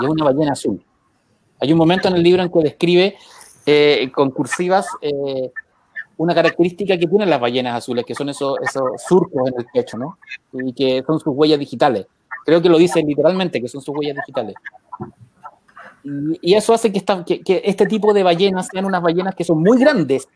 [0.00, 0.82] y es una ballena azul.
[1.60, 3.16] Hay un momento en el libro en que describe
[3.66, 5.50] eh, con cursivas eh,
[6.16, 9.96] una característica que tienen las ballenas azules, que son esos, esos surcos en el pecho,
[9.96, 10.18] ¿no?
[10.52, 12.06] Y que son sus huellas digitales.
[12.44, 14.54] Creo que lo dice literalmente, que son sus huellas digitales.
[16.04, 19.62] Y, eso hace que, esta, que, este tipo de ballenas sean unas ballenas que son
[19.62, 20.28] muy grandes,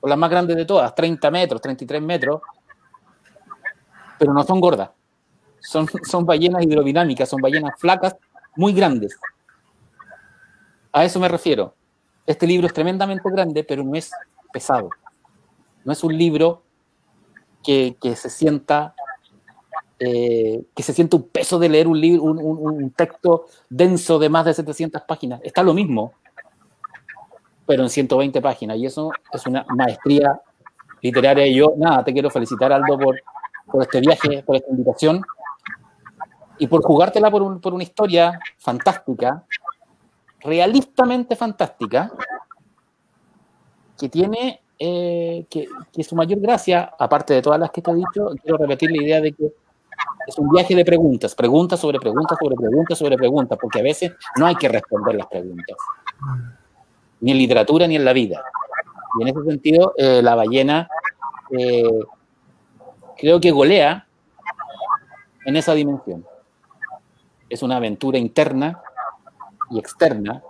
[0.00, 2.40] o las más grandes de todas, 30 metros, 33 metros,
[4.18, 4.90] pero no son gordas.
[5.60, 8.16] Son, son ballenas hidrodinámicas, son ballenas flacas,
[8.56, 9.18] muy grandes.
[10.92, 11.74] A eso me refiero.
[12.26, 14.10] Este libro es tremendamente grande, pero no es
[14.52, 14.90] pesado.
[15.84, 16.62] No es un libro
[17.62, 18.94] que, que se sienta
[20.00, 24.28] eh, que se sienta un peso de leer un, libro, un, un, texto denso de
[24.28, 25.40] más de 700 páginas.
[25.42, 26.12] Está lo mismo,
[27.68, 28.78] pero en 120 páginas.
[28.78, 30.40] Y eso es una maestría
[31.02, 31.46] literaria.
[31.46, 33.20] Y yo, nada, te quiero felicitar, Aldo, por,
[33.70, 35.22] por este viaje, por esta invitación
[36.58, 39.44] y por jugártela por, un, por una historia fantástica,
[40.40, 42.10] realistamente fantástica,
[43.98, 45.68] que tiene eh, que,
[46.02, 49.20] su mayor gracia, aparte de todas las que te he dicho, quiero repetir la idea
[49.20, 49.52] de que
[50.26, 54.12] es un viaje de preguntas, preguntas sobre preguntas sobre preguntas sobre preguntas, porque a veces
[54.38, 55.76] no hay que responder las preguntas,
[57.20, 58.42] ni en literatura ni en la vida.
[59.18, 60.88] Y en ese sentido, eh, la ballena
[61.56, 62.00] eh,
[63.16, 64.06] creo que golea
[65.44, 66.24] en esa dimensión.
[67.48, 68.80] Es una aventura interna
[69.70, 70.42] y externa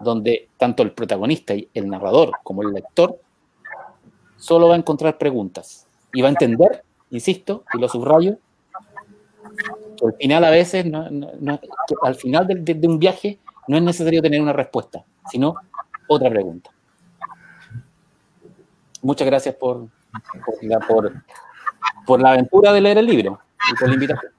[0.00, 3.18] donde tanto el protagonista y el narrador como el lector
[4.36, 8.38] solo va a encontrar preguntas y va a entender, insisto, y lo subrayo,
[9.98, 11.06] que al final a veces, no,
[12.02, 13.38] al final de, de, un viaje
[13.70, 15.54] no es necesario tener una respuesta, sino
[16.08, 16.72] otra pregunta.
[19.00, 19.86] Muchas gracias por,
[20.44, 21.12] por, la, por,
[22.04, 23.38] por la aventura de leer el libro
[23.70, 24.32] y por la invitación.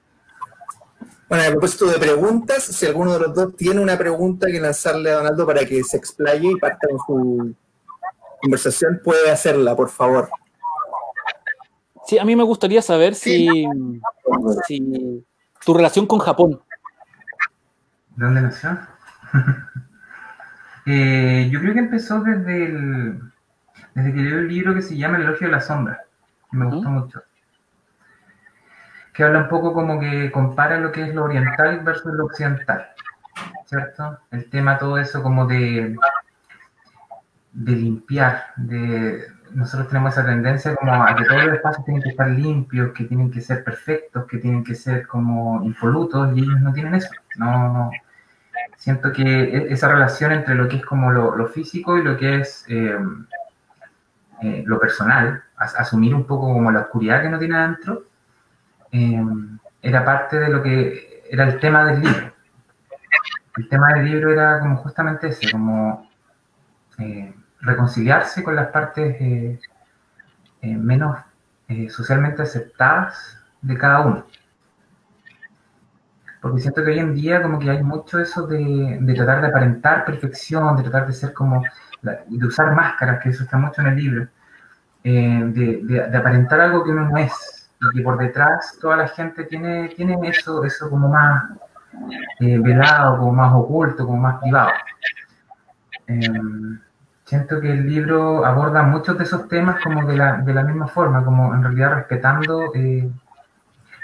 [1.30, 5.10] Bueno, a propósito de preguntas, si alguno de los dos tiene una pregunta que lanzarle
[5.10, 7.54] a Donaldo para que se explaye y parta con su
[8.42, 10.28] conversación, puede hacerla, por favor.
[12.06, 13.66] Sí, a mí me gustaría saber si, sí.
[14.68, 15.26] si
[15.64, 16.60] tu relación con Japón.
[18.14, 18.91] ¿De dónde nació?
[20.84, 23.22] Eh, yo creo que empezó desde el,
[23.94, 26.00] desde que leí un libro que se llama El elogio de la sombra,
[26.50, 27.22] que me gustó mucho.
[29.14, 32.88] Que habla un poco como que compara lo que es lo oriental versus lo occidental,
[33.66, 34.18] ¿cierto?
[34.32, 35.96] El tema, todo eso como de,
[37.52, 42.08] de limpiar, de nosotros tenemos esa tendencia como a que todos los espacios tienen que
[42.08, 46.60] estar limpios, que tienen que ser perfectos, que tienen que ser como impolutos, y ellos
[46.60, 47.10] no tienen eso.
[47.36, 47.90] No, no.
[48.76, 52.40] Siento que e, esa relación entre lo que es como lo, físico y lo que
[52.40, 52.98] es eh,
[54.42, 58.04] eh, lo personal, as, asumir un poco como la oscuridad que no tiene adentro,
[58.90, 59.24] eh,
[59.82, 62.32] era parte de lo que era el tema del libro.
[63.56, 66.08] El tema del libro era como justamente ese, como
[67.60, 69.60] reconciliarse con las partes
[70.62, 71.18] menos
[71.88, 74.26] socialmente aceptadas de cada uno.
[76.42, 79.46] Porque siento que hoy en día como que hay mucho eso de, de tratar de
[79.46, 81.62] aparentar perfección, de tratar de ser como,
[82.02, 84.28] de usar máscaras, que eso está mucho en el libro,
[85.04, 85.52] de,
[85.84, 89.44] de, de, aparentar algo que uno no es, y que por detrás toda la gente
[89.44, 91.44] tiene, tiene eso, eso como más
[92.40, 94.72] velado, como más oculto, como más privado.
[97.24, 100.88] Siento que el libro aborda muchos de esos temas como de la, de la misma
[100.88, 103.08] forma, como en realidad respetando, eh,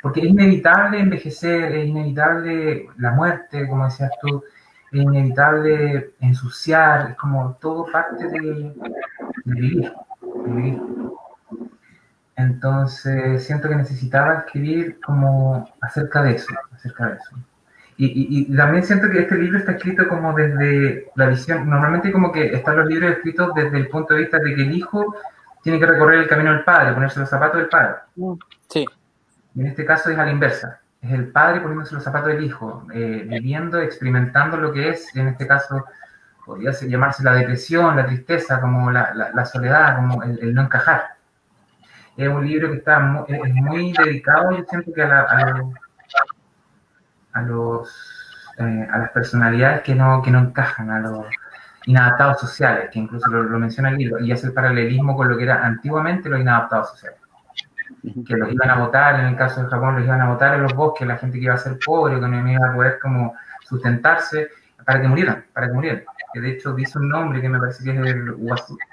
[0.02, 4.42] porque es inevitable envejecer, es inevitable la muerte, como decías tú,
[4.92, 8.40] es inevitable ensuciar, es como todo parte de,
[9.44, 10.82] de vivir, de vivir.
[12.37, 17.37] Entonces siento que necesitaba escribir como acerca de eso, acerca de eso.
[18.00, 22.30] Y, y, también siento que este libro está escrito como desde la visión, normalmente como
[22.30, 25.16] que están los libros escritos desde el punto de vista de que el hijo
[25.64, 27.96] tiene que recorrer el camino del padre, ponerse los zapatos del padre.
[28.68, 28.87] Sí.
[29.61, 32.87] En este caso es a la inversa, es el padre poniéndose los zapatos del hijo,
[32.92, 35.85] eh, viviendo, experimentando lo que es, en este caso
[36.44, 41.16] podría llamarse la depresión, la tristeza, como la, soledad, como el, no encajar.
[42.16, 45.71] Es un libro que está muy, dedicado, yo siento que a, la,
[47.33, 51.27] a, los, eh, a las personalidades que no, que no encajan, a los
[51.87, 55.44] inadaptados sociales, que incluso lo, menciona el libro, y hace el paralelismo con lo que
[55.44, 57.21] era antiguamente los inadaptados sociales.
[58.27, 60.62] Que los iban a votar, en el caso de Japón, los iban a votar en
[60.62, 63.35] los bosques, la gente que iba a ser pobre, que no iba a poder como
[63.68, 64.49] sustentarse,
[64.85, 66.05] para que murieran, para que murieran.
[66.33, 68.85] Que de hecho dice un nombre que me parece que es el Uasute,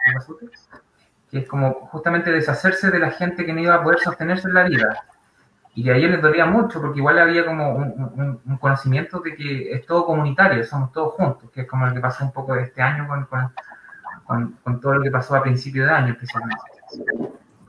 [1.30, 4.54] que es como justamente deshacerse de la gente que no iba a poder sostenerse en
[4.54, 5.06] la vida,
[5.76, 9.86] y a ellos les dolía mucho porque igual había como un, conocimiento de que es
[9.86, 13.06] todo comunitario, somos todos juntos, que es como lo que pasó un poco este año
[13.08, 13.26] con,
[14.26, 16.62] con, con, todo lo que pasó a principio de año especialmente.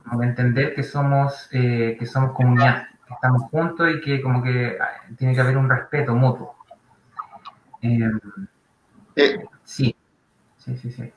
[0.09, 4.77] Como entender que somos, eh, que somos comunidad, que estamos juntos y que como que
[4.79, 6.55] ah, tiene que haber un respeto mutuo.
[7.81, 8.19] Em,
[9.15, 9.95] eh, sí,
[10.57, 11.13] sí, sí, sí.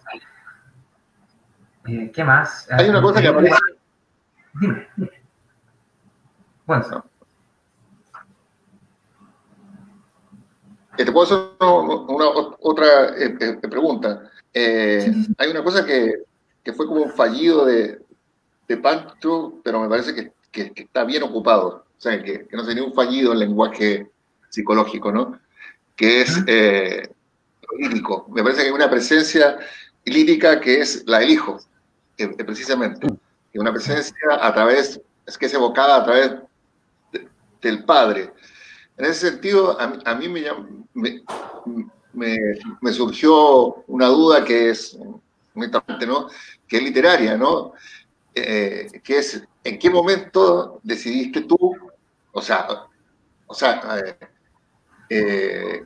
[1.87, 2.69] Eh, ¿Qué más?
[2.71, 3.57] Hay una cosa que aparece...
[4.55, 5.23] Dime, dime.
[6.67, 7.05] Bueno.
[10.97, 12.29] Te puedo hacer una,
[12.61, 14.31] otra eh, pregunta.
[14.55, 16.25] Hay una cosa que,
[16.63, 18.01] que, fue como un fallido de,
[18.71, 21.85] de Pancho, pero me parece que, que, está bien ocupado.
[21.99, 24.09] O sea, que, no sería un fallido en lenguaje
[24.49, 25.41] psicológico, ¿no?
[25.97, 26.39] Que es
[27.77, 28.29] lírico.
[28.31, 29.59] Me parece que hay una presencia
[30.05, 31.59] lírica que es la del hijo,
[32.47, 33.09] precisamente.
[33.53, 36.37] Y una presencia a través, es que es evocada a través
[37.61, 38.33] del padre.
[38.97, 41.25] En ese sentido, a, mí me,
[42.13, 44.97] me, surgió una duda que es
[46.07, 46.29] ¿no?
[46.69, 47.73] Que es literaria, ¿no?
[48.35, 51.77] Eh, que es, ¿en qué momento decidiste tú,
[52.33, 52.67] o sea,
[53.47, 54.17] o sea, eh,
[55.09, 55.85] eh,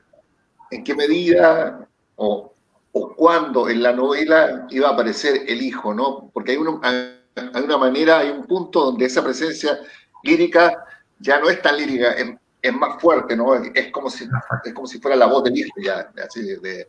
[0.70, 2.52] en qué medida o,
[2.92, 6.30] o cuándo en la novela iba a aparecer el hijo, ¿no?
[6.33, 9.78] Porque hay, hay una manera, hay un punto donde esa presencia
[10.22, 10.85] lírica
[11.18, 13.54] ya no es tan lírica, es, más fuerte, ¿no?
[13.54, 14.26] Es como si,
[14.64, 16.88] es como si fuera la voz del hijo, ya, así de,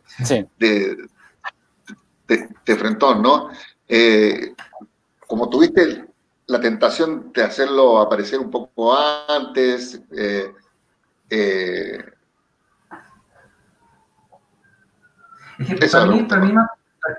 [0.58, 1.08] de,
[2.64, 3.50] de, frentón, ¿no?
[3.86, 4.54] Eh,
[5.26, 6.06] como tuviste
[6.46, 8.96] la tentación de hacerlo aparecer un poco
[9.28, 10.52] antes, eh,
[11.30, 12.04] eh,
[15.58, 16.54] es que para mí, para, mí,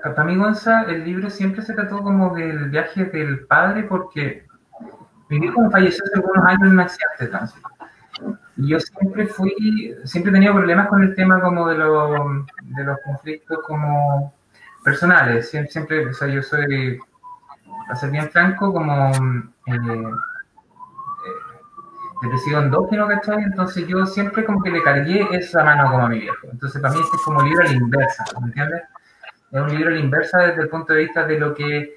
[0.02, 4.46] para mí, Gonza, el libro siempre se trató como del viaje del padre porque
[5.28, 7.68] mi hijo falleció hace algunos años en un accidente de tránsito.
[8.56, 12.98] Y yo siempre fui, siempre he tenido problemas con el tema como de, de los
[13.04, 14.34] conflictos como
[14.84, 15.50] personales.
[15.50, 16.98] Siempre, siempre, o sea, yo soy,
[17.88, 20.12] para ser bien franco, como eh, eh,
[22.22, 23.42] depresivo endógeno, ¿cachai?
[23.42, 26.48] Entonces yo siempre como que le cargué esa mano como a mi viejo.
[26.52, 28.82] Entonces para mí este es como libro a la inversa, ¿me entiendes?
[29.50, 31.94] es un libro a la inversa desde el punto de vista de lo que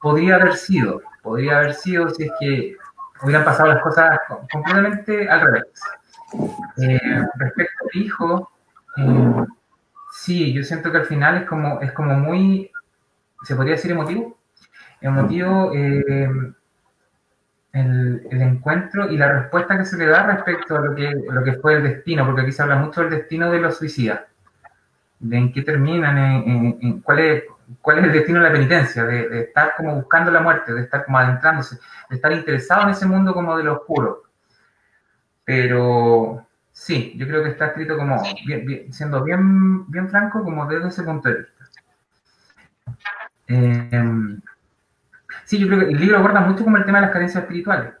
[0.00, 1.02] podría haber sido.
[1.22, 2.76] Podría haber sido si es que
[3.22, 4.20] hubieran pasado las cosas
[4.52, 5.64] completamente al revés.
[6.76, 8.50] Eh, respecto al hijo,
[8.98, 9.44] eh,
[10.12, 12.70] sí, yo siento que al final es como, es como muy,
[13.42, 14.36] ¿se podría decir emotivo?
[15.04, 16.54] Emotivo eh,
[17.74, 21.44] el, el, encuentro y la respuesta que se le da respecto a lo que, lo
[21.44, 24.20] que fue el destino, porque aquí se habla mucho del destino de los suicidas,
[25.18, 27.44] de en qué terminan, en, en, cuál, es,
[27.82, 30.80] cuál es el destino de la penitencia, de, de, estar como buscando la muerte, de
[30.80, 31.76] estar como adentrándose,
[32.08, 34.22] de estar interesado en ese mundo como de lo oscuro.
[35.44, 40.64] Pero sí, yo creo que está escrito como, bien, bien, siendo bien, bien franco, como
[40.64, 41.64] desde ese punto de vista.
[43.48, 44.38] Eh,
[45.44, 47.92] sí, yo creo que el libro aborda mucho como el tema de las carencias espirituales,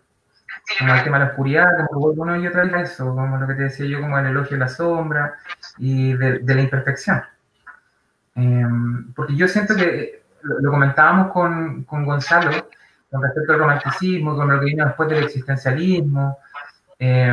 [0.78, 3.54] como el tema de la oscuridad, como uno y otra vez eso, como lo que
[3.54, 5.34] te decía yo, como el elogio de la sombra
[5.78, 7.22] y de, la imperfección.
[8.36, 8.66] Eh,
[9.14, 12.50] porque yo siento que lo, lo comentábamos con, con, Gonzalo
[13.10, 16.38] con respecto al romanticismo, con lo que vino después del existencialismo,
[16.98, 17.32] eh,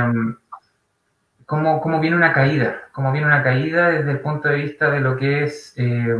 [1.45, 5.17] cómo, viene una caída, cómo viene una caída desde el punto de vista de lo
[5.17, 6.17] que es eh,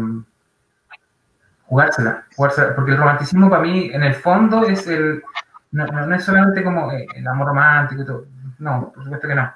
[1.72, 5.24] jugársela, jugársela, porque el romanticismo para mí en el fondo es el,
[5.72, 8.26] no, no, es solamente como el amor romántico y todo,
[8.60, 9.54] no, por supuesto que no,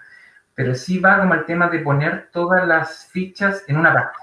[0.54, 4.18] pero sí va como el tema de poner todas las fichas en una parte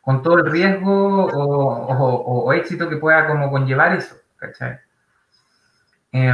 [0.00, 4.78] con todo el riesgo o, éxito que pueda como conllevar eso, ¿cachai?
[6.10, 6.32] Eh,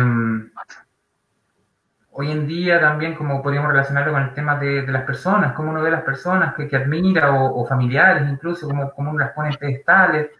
[2.12, 5.70] hoy en día también como podríamos relacionarlo con el tema de, de las personas, cómo
[5.70, 9.48] uno ve las personas que, que admira o, familiares incluso, cómo, cómo uno las pone
[9.48, 10.30] en pedestales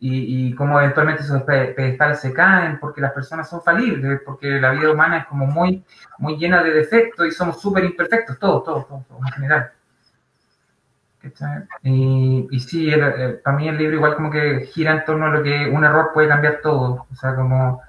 [0.00, 4.70] y, y cómo eventualmente esos pedestales se caen porque las personas son falibles, porque la
[4.70, 5.84] vida humana es como muy,
[6.18, 9.72] muy llena de defectos y somos súper imperfectos, todos, todos, todos, todos en general.
[11.82, 12.90] Y, y sí,
[13.42, 16.10] para mí el libro igual como que gira en torno a lo que un error
[16.14, 17.80] puede cambiar todo, o sea, como uh,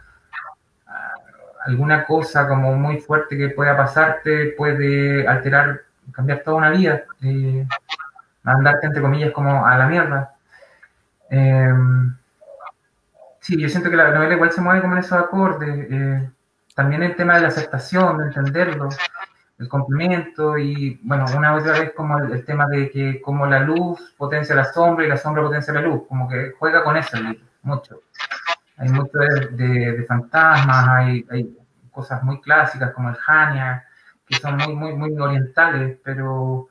[1.66, 5.82] alguna cosa como muy fuerte que pueda pasarte puede alterar,
[6.12, 7.68] cambiar toda una vida, eh,
[8.42, 10.36] mandarte entre comillas como a la mierda.
[11.30, 11.74] Eh,
[13.40, 16.30] sí, yo siento que la novela igual se mueve como en esos acordes, eh,
[16.76, 18.90] también el tema de la aceptación, de entenderlo,
[19.60, 24.16] el complemento y, bueno, una otra vez como el, tema de que como la luz
[24.18, 27.18] potencia la sombra y la sombra potencia la luz, como que juega con eso
[27.64, 28.02] mucho.
[28.78, 31.56] Hay mucho de, de, de fantasmas, hay, hay,
[31.92, 33.84] cosas muy clásicas como el Hania,
[34.26, 36.70] que son muy, muy, muy orientales, pero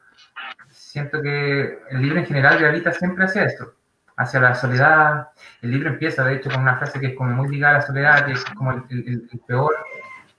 [0.70, 3.74] siento que el libro en general gravita siempre hacia esto,
[4.18, 5.28] hacia la soledad.
[5.62, 7.86] El libro empieza, de hecho, con una frase que es como muy ligada a la
[7.86, 9.74] soledad, que es como el, peor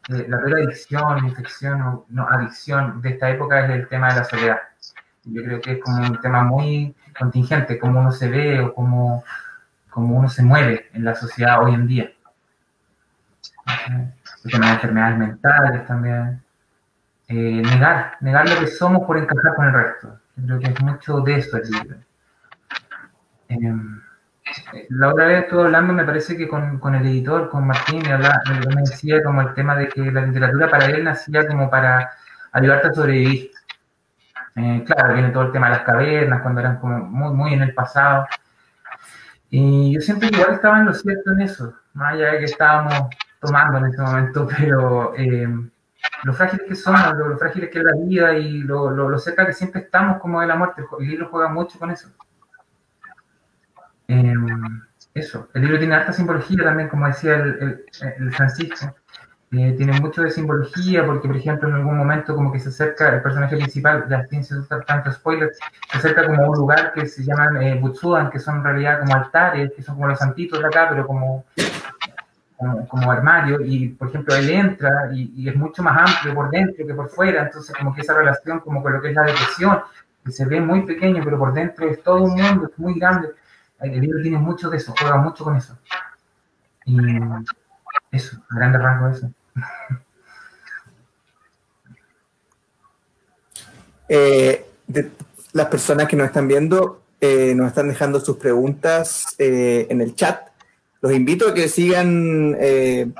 [0.09, 4.25] eh, la peor adicción, infección no, adicción de esta época es el tema de la
[4.25, 4.59] soledad.
[5.23, 9.23] Yo creo que es como un tema muy contingente, cómo uno se ve o cómo,
[9.89, 12.11] cómo uno se mueve en la sociedad hoy en día.
[14.43, 16.43] El tema de enfermedades mentales también.
[17.27, 20.19] Eh, negar, negar lo que somos por encajar con el resto.
[20.35, 22.08] Yo creo que es mucho de eso el libro.
[23.49, 28.01] Eh, la otra vez estuve hablando, me parece que con, con el editor, con Martín,
[28.03, 31.69] me, hablaba, me decía como el tema de que la literatura para él nacía como
[31.69, 32.11] para
[32.51, 33.51] ayudarte a sobrevivir.
[34.55, 37.61] Eh, claro, viene todo el tema de las cavernas, cuando eran como muy, muy en
[37.63, 38.27] el pasado.
[39.49, 43.09] Y yo que igual estaba en lo cierto en eso, más allá de que estábamos
[43.39, 45.47] tomando en ese momento, pero eh,
[46.23, 49.45] lo frágiles que somos, lo, frágiles que es la vida y lo, lo, lo cerca
[49.45, 50.83] que siempre estamos como de la muerte.
[50.99, 52.09] El libro juega mucho con eso.
[54.09, 54.33] Eh,
[55.13, 57.85] eso, el libro tiene harta simbología también, como decía el, el,
[58.17, 58.93] el Francisco.
[59.51, 63.15] Eh, tiene mucho de simbología porque, por ejemplo, en algún momento como que se acerca
[63.15, 64.43] el personaje principal, ya sin
[64.85, 65.51] tanto spoiler,
[65.91, 68.99] se acerca como a un lugar que se llaman eh, Butsudan, que son en realidad
[68.99, 71.45] como altares, que son como los santitos de acá, pero como,
[72.57, 76.51] como, como armario, y por ejemplo él entra y, y, es mucho más amplio por
[76.51, 79.23] dentro que por fuera, entonces como que esa relación como con lo que es la
[79.23, 79.79] depresión,
[80.23, 83.29] que se ve muy pequeño, pero por dentro es todo un mundo, es muy grande,
[83.81, 85.77] el libro tiene mucho de eso, juega mucho con eso.
[86.85, 86.97] Y
[88.11, 89.31] eso, a grandes rasgos eso.
[94.11, 94.65] Eh,
[95.53, 100.15] las personas que nos están viendo eh, nos están dejando sus preguntas eh, en el
[100.15, 100.47] chat.
[101.01, 103.11] Los invito a que sigan eh,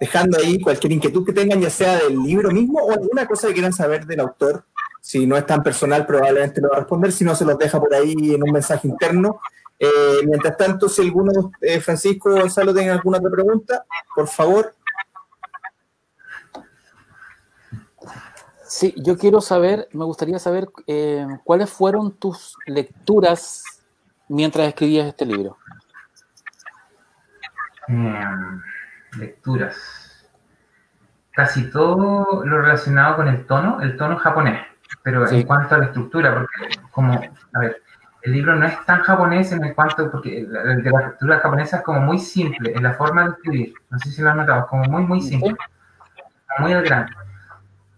[0.00, 3.54] dejando ahí cualquier inquietud que tengan, ya sea del libro mismo o alguna cosa que
[3.54, 4.64] quieran saber del autor.
[5.00, 7.12] Si no es tan personal, probablemente lo va a responder.
[7.12, 9.40] Si no, se los deja por ahí en un mensaje interno.
[9.78, 14.74] Eh, mientras tanto, si alguno, eh, Francisco Gonzalo, tiene alguna otra pregunta, por favor.
[18.64, 23.62] Sí, yo quiero saber, me gustaría saber eh, cuáles fueron tus lecturas
[24.28, 25.56] mientras escribías este libro?
[27.86, 28.60] Em,
[29.18, 29.76] lecturas.
[31.32, 34.66] Casi todo lo relacionado con el tono, el tono japonés.
[35.02, 35.36] Pero Sí.
[35.36, 37.82] en cuanto a la estructura, porque como, a ver,
[38.22, 42.00] el libro no es tan japonés en el cuanto, porque la, estructura japonesa es como
[42.00, 43.74] muy simple en la forma de escribir.
[43.90, 45.54] No sé si lo has notado, es como muy, muy simple,
[46.58, 47.08] muy al grano.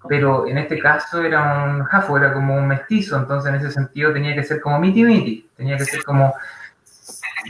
[0.08, 4.12] Pero en este caso era un jafo, era como un mestizo, entonces en ese sentido
[4.12, 6.34] tenía que ser como miti miti, tenía que ser como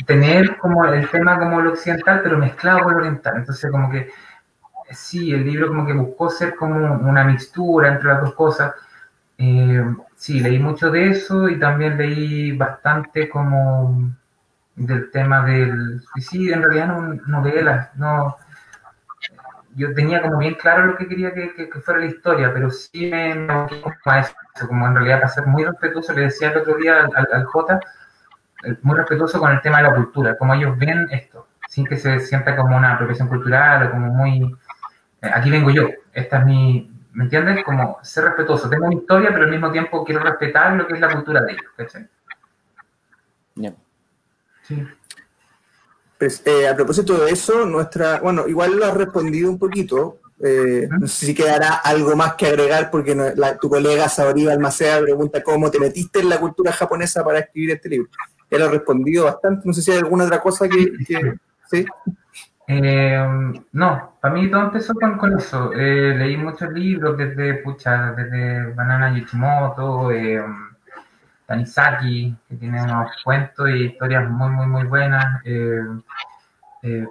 [0.07, 3.37] tener como el tema como lo occidental, pero mezclado con lo oriental.
[3.37, 4.11] Entonces como que
[4.91, 8.75] sí, el libro como que buscó ser como una mixtura entre las dos cosas.
[9.39, 9.85] Eh,
[10.21, 14.13] sí, leí mucho de eso y también leí bastante como
[14.77, 18.37] del tema del suicidio, en realidad no novelas, no
[19.77, 23.33] yo tenía como bien claro lo que quería que, fuera la historia, pero sí me,
[24.05, 24.35] a eso,
[24.69, 27.81] como en realidad para ser muy respetuoso, le decía el otro día al, al J,
[28.65, 31.97] eh, muy respetuoso con el tema de la cultura, como ellos ven esto, sin que
[31.97, 34.55] se sienta como una apropiación cultural o como muy,
[35.23, 37.65] eh, aquí vengo yo, esta es mi, ¿me entiendes?
[37.65, 41.01] Como ser respetuoso, tengo una historia, pero al mismo tiempo quiero respetar lo que es
[41.01, 42.09] la cultura de ellos, ¿cachai?
[43.57, 43.73] Ya.
[44.63, 44.87] Sí.
[46.19, 50.19] Pues, eh, a propósito de eso, nuestra, bueno, igual lo has respondido un poquito.
[50.43, 54.47] eh, no sé si quedará algo más que agregar, porque no- la- tu colega Sabri
[54.47, 58.09] Balmaceda pregunta cómo te metiste en la cultura japonesa para escribir este libro.
[58.51, 59.61] Ya lo has respondido bastante.
[59.67, 60.93] No sé si hay alguna otra cosa que.
[61.07, 61.35] que-
[61.71, 61.85] ¿sí?
[62.73, 63.19] Eh,
[63.73, 65.73] no, para mí todo empezó con, con eso.
[65.73, 70.41] Eh, leí muchos libros desde, pucha, desde Banana Yoshimoto, eh,
[71.47, 75.43] Tanizaki, que tiene unos cuentos y historias muy, muy, muy buenas.
[75.45, 75.81] Eh,
[76.85, 77.09] eh,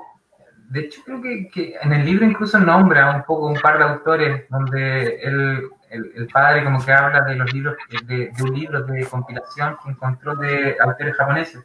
[0.69, 3.83] de hecho, creo que, que en el libro incluso nombra un poco un par de
[3.83, 8.53] autores donde él, el, el padre como que habla de los libros, de, de un
[8.53, 11.61] libro de compilación que encontró de autores japoneses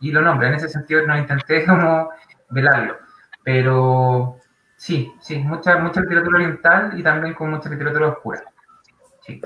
[0.00, 0.46] y lo nombra.
[0.46, 2.10] En ese sentido no intenté como
[2.50, 3.03] velarlo.
[3.44, 4.38] Pero
[4.76, 8.42] sí, sí, mucha, mucha literatura oriental y también con mucha literatura oscura.
[9.26, 9.40] Sí.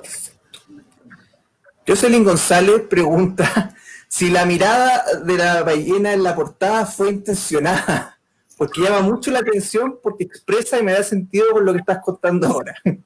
[1.87, 3.75] Jocelyn González pregunta
[4.09, 8.19] si la mirada de la ballena en la portada fue intencionada,
[8.57, 11.99] porque llama mucho la atención, porque expresa y me da sentido con lo que estás
[12.03, 12.75] contando ahora.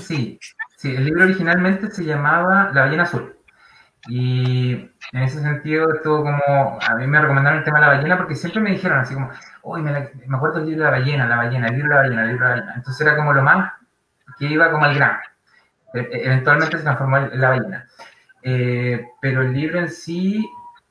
[0.00, 0.36] Sí,
[0.76, 3.36] sí, el libro originalmente se llamaba La ballena azul.
[4.08, 4.72] Y
[5.12, 8.34] en ese sentido estuvo como, a mí me recomendaron el tema de la ballena porque
[8.34, 9.30] siempre me dijeron así como,
[9.62, 11.94] uy, me, la- me acuerdo del libro de la ballena, la ballena, el libro de
[11.96, 12.74] la ballena, el libro de la ballena.
[12.76, 13.72] Entonces era como lo más
[14.38, 15.18] que iba como al grano.
[15.94, 17.86] E- e- Eventualmente se transformó en la ballena.
[18.42, 20.48] Eh, pero el libro en sí,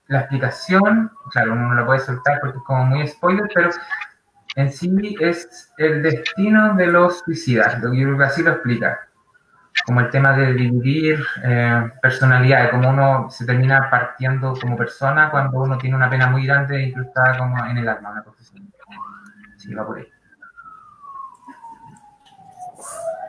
[0.07, 3.69] la explicación, claro, uno no la puede soltar porque es como muy spoiler, pero
[4.55, 9.08] en sí es el destino de los suicidas, lo que así lo explica.
[9.85, 15.59] Como el tema de dividir eh, personalidades, como uno se termina partiendo como persona cuando
[15.59, 18.55] uno tiene una pena muy grande incrustada como en el alma, una así.
[19.57, 20.07] Sí, va por ahí.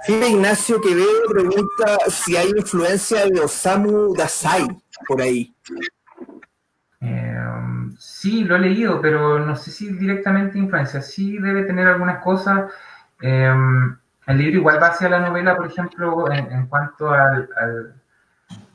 [0.02, 4.66] Felipe Ignacio Quevedo pregunta si hay influencia de Osamu Dazai
[5.06, 5.54] por ahí.
[7.00, 7.44] Eh,
[7.98, 11.02] sí, lo he leído, pero no sé si directamente influencia.
[11.02, 12.72] Sí debe tener algunas cosas.
[13.20, 13.52] Eh,
[14.30, 17.94] el libro igual va hacia la novela, por ejemplo, en, en cuanto al, al-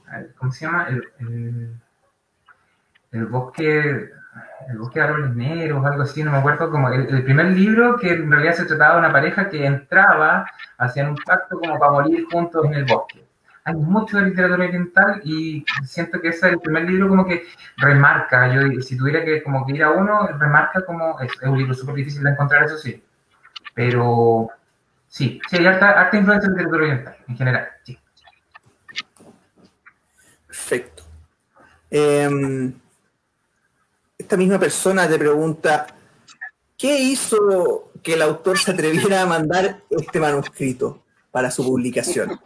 [0.08, 0.88] al- ¿Cómo se llama?
[0.90, 1.76] El, el-
[3.12, 4.10] el bosque.
[4.70, 6.70] El bosque de árboles negros, algo así, no me acuerdo.
[6.70, 10.46] Como el, el primer libro que en realidad se trataba de una pareja que entraba,
[10.78, 13.24] hacían un pacto como para morir juntos en el bosque.
[13.64, 17.44] Hay mucho de literatura oriental y siento que ese es el primer libro como que
[17.78, 21.58] remarca, yo si tuviera que como que ir a uno, remarca como, es, es un
[21.58, 23.04] libro súper difícil de encontrar, eso sí,
[23.74, 24.50] pero
[25.16, 27.98] sí, sí hay harta, harta influencia de literatura oriental, en general, sí.
[30.46, 31.04] Perfecto.
[31.90, 32.74] Eh,
[34.18, 35.88] esta misma persona te pregunta,
[36.78, 42.40] ¿qué hizo que el autor se atreviera a mandar este manuscrito para su publicación?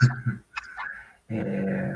[1.32, 1.94] Eh,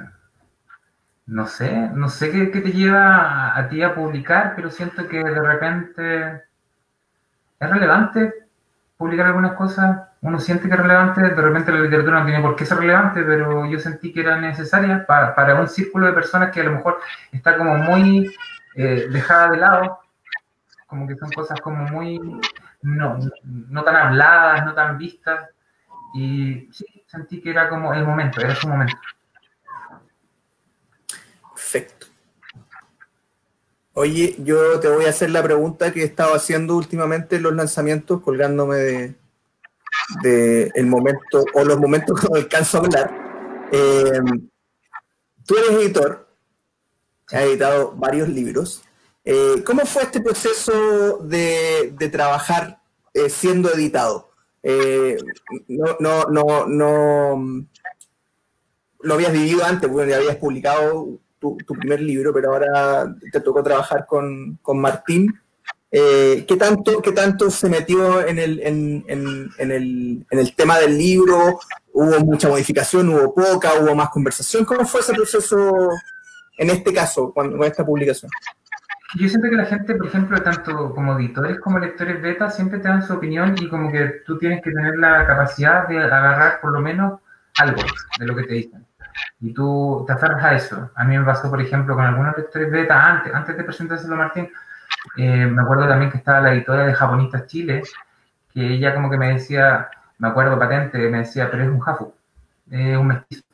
[1.26, 5.08] no sé, no sé qué, qué te lleva a, a ti a publicar, pero siento
[5.08, 6.44] que de repente
[7.58, 8.43] es relevante
[9.04, 10.08] publicar algunas cosas.
[10.22, 13.22] Uno siente que es relevante, de repente la literatura no tiene por qué ser relevante,
[13.22, 16.72] pero yo sentí que era necesaria pa- para un círculo de personas que a lo
[16.72, 16.98] mejor
[17.30, 18.34] está como muy
[18.76, 20.00] eh, dejada de lado,
[20.86, 22.18] como que son cosas como muy
[22.82, 25.50] no, no tan habladas, no tan vistas.
[26.14, 28.96] Y sí, sentí que era como el momento, era su momento.
[31.54, 32.06] Perfecto.
[33.94, 37.54] Oye, yo te voy a hacer la pregunta que he estado haciendo últimamente en los
[37.54, 39.14] lanzamientos, colgándome
[40.22, 43.68] de, el momento o los momentos que no alcanzo a hablar.
[43.70, 44.20] Eh,
[45.46, 46.24] tú eres editor
[47.32, 48.82] ha editado varios libros.
[49.24, 52.80] Eh, ¿Cómo fue este proceso de, trabajar
[53.14, 54.30] eh, siendo editado?
[54.62, 55.16] Eh,
[55.68, 57.66] no, no, no, no,
[59.00, 61.20] lo habías vivido antes, ya habías publicado
[61.66, 65.32] tu, primer libro, pero ahora te tocó trabajar con, Martín.
[65.90, 70.98] ¿qué, tanto, ¿Qué tanto se metió en el, en, en, el, en el tema del
[70.98, 71.60] libro?
[71.92, 73.08] ¿Hubo mucha modificación?
[73.08, 73.74] ¿Hubo poca?
[73.80, 74.64] ¿Hubo más conversación?
[74.64, 75.90] ¿Cómo fue ese proceso
[76.58, 78.30] en este caso, con, esta publicación?
[79.16, 82.88] Yo siento que la gente, por ejemplo, tanto como editores como lectores beta, siempre te
[82.88, 86.72] dan su opinión y como que tú tienes que tener la capacidad de agarrar por
[86.72, 87.20] lo menos
[87.58, 87.80] algo
[88.18, 88.84] de lo que te dicen.
[89.40, 90.90] Y tú te aferras a eso.
[90.94, 94.18] A mí me pasó, por ejemplo, con algunos lectores beta antes, antes de presentárselo a
[94.18, 94.50] Martín,
[95.16, 97.82] eh, me acuerdo también que estaba la editora de Japonistas Chile,
[98.52, 99.88] que ella como que me decía,
[100.18, 102.14] me acuerdo patente, me decía, pero es un jafu,
[102.70, 103.44] es un mestizo,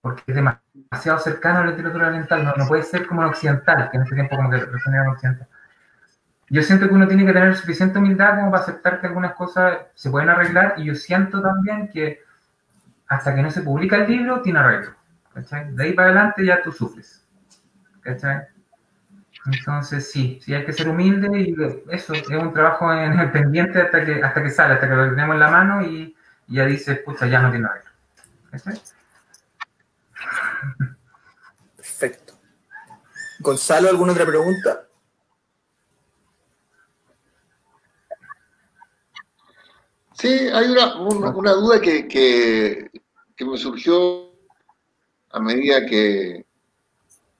[0.00, 3.96] porque es demasiado cercano a la literatura oriental, no, puede ser como el occidental, que
[3.96, 5.48] en ese tiempo como que resonaba occidental.
[6.48, 9.78] Yo siento que uno tiene que tener suficiente humildad como para aceptar que algunas cosas
[9.94, 12.20] se pueden arreglar y yo siento también que
[13.06, 14.99] hasta que no se publica el libro tiene arreglo.
[15.40, 15.74] ¿Cachai?
[15.74, 17.26] De ahí para adelante ya tú sufres.
[18.00, 18.46] ¿cachai?
[19.46, 21.56] Entonces sí, sí hay que ser humilde y
[21.94, 25.10] eso es un trabajo en el pendiente hasta que, hasta que sale, hasta que lo
[25.10, 26.14] tenemos en la mano y,
[26.46, 27.90] ya dices, pucha, ya no tiene arreglo.
[28.50, 28.80] ¿cachai?
[31.76, 32.34] Perfecto.
[33.38, 34.86] Gonzalo, ¿alguna otra pregunta?
[40.20, 40.92] Sí, hay una,
[41.54, 42.90] duda que,
[43.38, 44.29] me surgió
[45.30, 46.44] a medida que,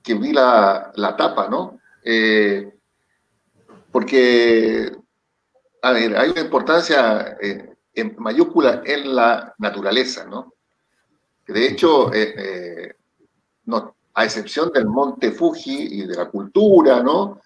[0.02, 1.80] que vi la, tapa, ¿no?
[2.02, 2.72] Eh,
[3.92, 4.92] porque,
[5.82, 10.54] a ver, hay una importancia eh, en mayúscula en la naturaleza, ¿no?
[11.46, 12.94] De hecho, eh,
[13.64, 17.40] no, a excepción del monte Fuji y de la cultura, ¿no?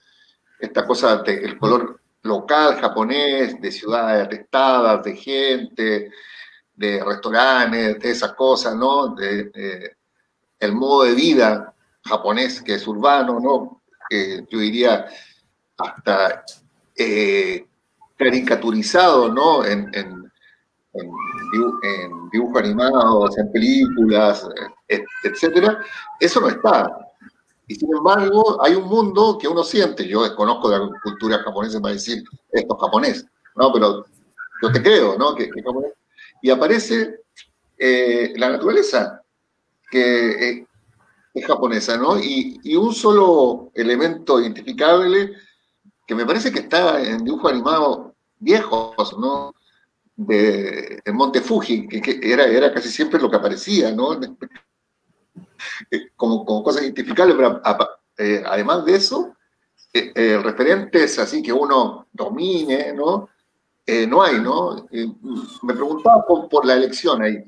[0.59, 6.11] Esta cosa del color local japonés, de ciudades atestadas, de gente,
[6.75, 9.15] de restaurantes, de esas cosas, ¿no?
[9.15, 9.97] De,
[10.65, 13.81] el modo de vida japonés que es urbano, ¿no?
[14.51, 15.07] yo diría
[15.79, 16.45] hasta
[16.97, 17.67] eh,
[18.17, 19.65] caricaturizado, ¿no?
[19.65, 20.23] En, en,
[22.33, 24.47] dibujos animados, en películas,
[25.25, 25.81] etcétera,
[26.21, 26.89] eso no está.
[27.67, 30.07] Y sin embargo, hay un mundo que uno siente.
[30.07, 33.73] Yo desconozco de la cultura japonesa para decir esto es japonés, ¿no?
[33.73, 34.05] Pero
[34.63, 35.35] yo te creo, ¿no?
[35.35, 35.51] Que,
[36.43, 37.21] Y aparece
[37.79, 39.23] eh, la naturaleza,
[39.95, 40.67] que eh,
[41.35, 42.19] es japonesa, ¿no?
[42.19, 45.33] Y, un solo elemento identificable
[46.07, 49.55] que me parece que está en dibujos animados viejos, ¿no?
[50.17, 54.15] de, Monte Fuji, que, era, era casi siempre lo que aparecía, ¿no?
[55.91, 57.61] Eh, como, cosas identificables, pero
[58.19, 59.35] eh, además de eso,
[59.93, 63.29] eh, referentes así que uno domine, ¿no?
[64.09, 64.89] no hay, ¿no?
[65.63, 67.45] me preguntaba por, la elección ahí.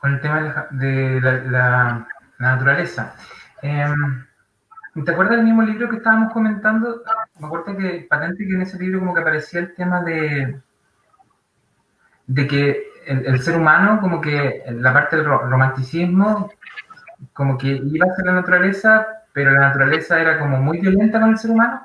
[0.00, 2.06] Con el tema de la,
[2.38, 3.14] naturaleza.
[3.62, 4.24] Em,
[5.04, 7.02] ¿Te acuerdas del mismo libro que estábamos comentando?
[7.38, 10.58] Me acuerdo que patente que en ese libro como que aparecía el tema de,
[12.26, 16.50] de que el, ser humano, como que la parte del romanticismo,
[17.32, 21.38] como que iba hacia la naturaleza, pero la naturaleza era como muy violenta con el
[21.38, 21.82] ser humano,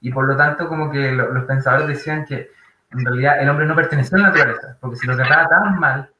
[0.00, 2.50] y por lo tanto como que los pensadores decían que
[2.90, 6.10] en realidad el hombre no pertenecía a la naturaleza, porque si lo trataba tan mal,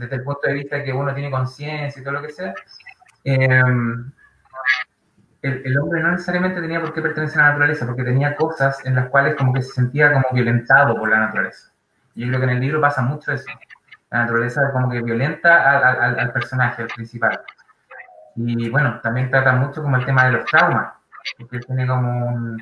[0.00, 2.54] desde el punto de vista de que uno tiene conciencia y todo lo que sea,
[3.24, 3.62] eh,
[5.42, 8.94] el, hombre no necesariamente tenía por qué pertenecer a la naturaleza, porque tenía cosas en
[8.94, 11.70] las cuales como que se sentía como violentado por la naturaleza.
[12.14, 13.46] Yo creo que en el libro pasa mucho eso.
[14.10, 17.40] La naturaleza como que violenta al, personaje, al principal.
[18.36, 20.94] Y bueno, también trata mucho como el tema de los traumas,
[21.38, 22.56] porque tiene como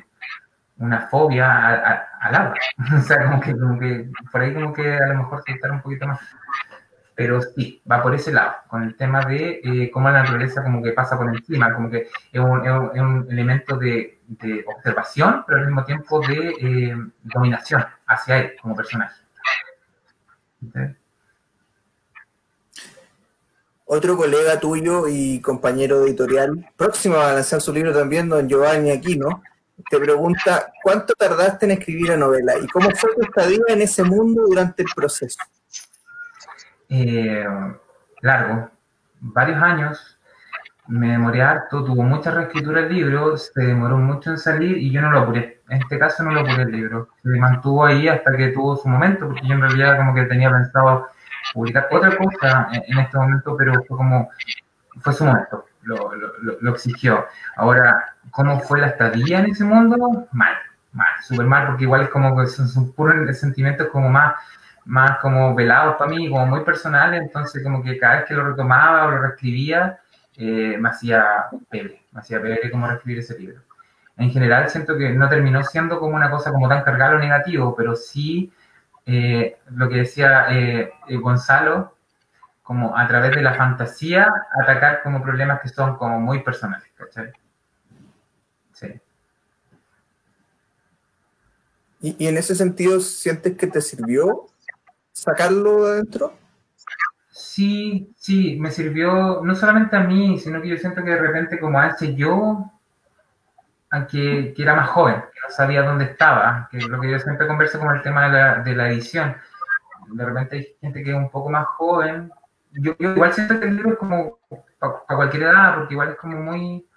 [0.77, 2.55] una fobia al agua.
[2.97, 5.81] o sea, como que, como que por ahí como que a lo mejor se un
[5.81, 6.19] poquito más
[7.19, 10.81] pero sí, va por ese lado, con el tema de eh, cómo la naturaleza como
[10.81, 14.17] que pasa por encima, como que es un, elemento de,
[14.65, 19.21] observación, pero al mismo tiempo de eh, dominación hacia él como personaje.
[23.83, 29.43] Otro colega tuyo y compañero editorial, próximo a lanzar su libro también, don Giovanni Aquino,
[29.89, 34.03] te pregunta, ¿cuánto tardaste en escribir la novela y cómo fue tu estadía en ese
[34.03, 35.39] mundo durante el proceso?
[36.89, 37.45] Eh,
[38.21, 38.69] largo,
[39.19, 40.15] varios años.
[40.87, 45.01] Me demoré harto, tuvo mucha reescritura el libro, se demoró mucho en salir y yo
[45.01, 45.61] no lo apuré.
[45.69, 47.09] En este caso no lo apuré el libro.
[47.21, 50.49] Se mantuvo ahí hasta que tuvo su momento, porque yo en realidad como que tenía
[50.49, 51.07] pensado
[51.53, 54.29] publicar otra cosa en, este momento, pero fue como,
[54.99, 55.65] fue su momento.
[55.83, 56.11] lo,
[56.59, 57.25] lo, exigió.
[57.55, 60.27] Ahora, ¿cómo fue la estadía en ese mundo?
[60.31, 60.55] Mal,
[60.93, 64.35] mal, súper mal, porque igual es como que son, puros sentimientos como más,
[64.89, 68.49] más como velados para mí, como muy personales, entonces como que cada vez que lo
[68.49, 69.99] retomaba o lo reescribía,
[70.35, 73.61] eh, me hacía pebre, me hacía pebre como reescribir ese libro.
[74.17, 77.75] En general siento que no terminó siendo como una cosa como tan cargada o negativo,
[77.75, 78.51] pero sí
[79.05, 81.95] eh, lo que decía eh, Gonzalo,
[82.63, 84.27] como a través de la fantasía,
[84.59, 87.31] atacar como problemas que son como muy personales, ¿cachai?
[88.73, 88.99] Sí.
[92.01, 94.47] ¿Y, en ese sentido sientes que te sirvió
[95.11, 96.33] sacarlo de adentro?
[97.29, 101.59] Sí, sí, me sirvió no solamente a mí, sino que yo siento que de repente
[101.59, 102.71] como a ese yo,
[103.91, 107.47] a que, era más joven, que no sabía dónde estaba, que lo que yo siempre
[107.47, 109.35] converso con el tema de la, de la edición.
[110.11, 112.31] De repente hay gente que es un poco más joven,
[112.71, 114.39] yo, igual siento que el libro es como
[114.79, 116.87] para cualquier edad, porque igual es como muy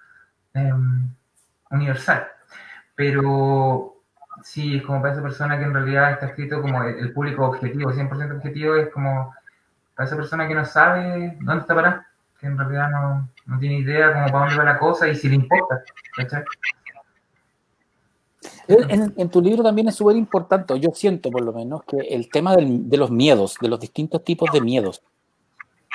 [0.55, 1.15] em,
[1.71, 2.29] universal.
[2.95, 3.92] Pero
[4.43, 7.91] sí, es como para esa persona que en realidad está escrito como el, público objetivo,
[7.93, 9.35] 100% objetivo, es como
[9.95, 12.07] para esa persona que no sabe dónde está para,
[12.39, 15.29] que en realidad no, no tiene idea como para dónde va la cosa y si
[15.29, 15.83] le importa.
[18.69, 22.31] En, en, tu libro también es súper importante, yo siento por lo menos, que el
[22.31, 25.03] tema del, de los miedos, de los distintos tipos de miedos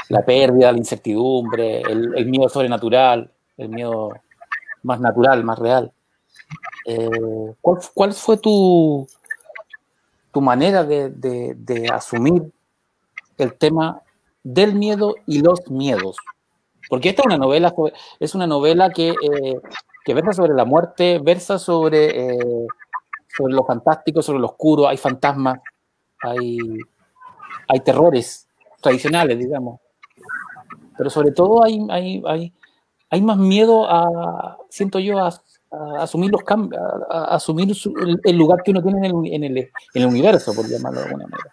[0.09, 4.11] la pérdida, la incertidumbre, el, miedo sobrenatural, el miedo
[4.83, 5.91] más natural, más real.
[6.85, 9.07] Eh, ¿cuál, fue tu,
[10.31, 12.51] tu manera de, asumir
[13.37, 14.01] el tema
[14.43, 16.17] del miedo y los miedos?
[16.89, 17.73] Porque esta es una novela,
[18.19, 22.67] es una novela que, eh, versa sobre la muerte, versa sobre, eh,
[23.35, 25.59] sobre lo fantástico, sobre lo oscuro, hay fantasmas,
[26.21, 26.57] hay,
[27.67, 28.47] hay terrores
[28.81, 29.81] tradicionales, digamos
[30.97, 32.53] pero sobre todo hay, hay, hay,
[33.09, 35.31] hay más miedo a, siento yo, a,
[35.99, 37.75] asumir los cambios, a, asumir
[38.23, 41.05] el, lugar que uno tiene en el, en, el, en el, universo, por llamarlo de
[41.05, 41.51] alguna manera.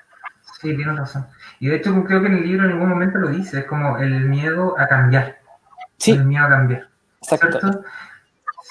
[0.61, 1.27] Sí, tienes razón.
[1.61, 3.99] Y de hecho creo que en el libro en ningún momento lo dice, es como
[3.99, 5.39] el miedo a cambiar.
[5.99, 6.13] Sí.
[6.13, 6.89] El miedo a cambiar.
[7.23, 7.61] Exacto.
[7.61, 7.85] ¿cierto?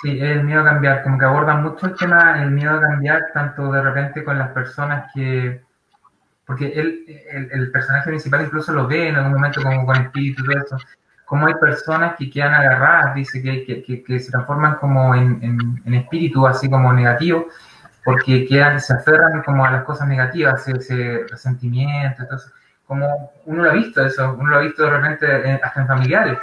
[0.01, 3.21] Sí, el miedo a cambiar, como que aborda mucho el tema, el miedo a cambiar,
[3.33, 5.61] tanto de repente con las personas que,
[6.45, 7.05] porque él,
[7.51, 10.77] el, personaje principal incluso lo ve en algún momento como con espíritu y todo eso,
[11.33, 15.41] como hay personas que quedan agarradas, dice que, se transforman como en,
[15.83, 17.47] en, espíritu, así como negativo,
[18.05, 22.39] porque quedan, se aferran como a las cosas negativas, ese, resentimiento, todo
[22.85, 26.37] como uno lo ha visto eso, uno lo ha visto de repente hasta en familiares,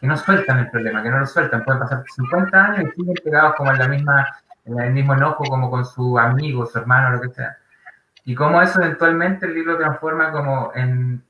[0.00, 3.14] que no sueltan el problema, que no lo sueltan, pueden pasar 50 años y siguen
[3.22, 4.26] pegados como en la misma,
[4.64, 7.58] en el mismo enojo como con su amigo, su hermano, lo que sea.
[8.24, 11.22] Y cómo eso eventualmente el libro transforma como en,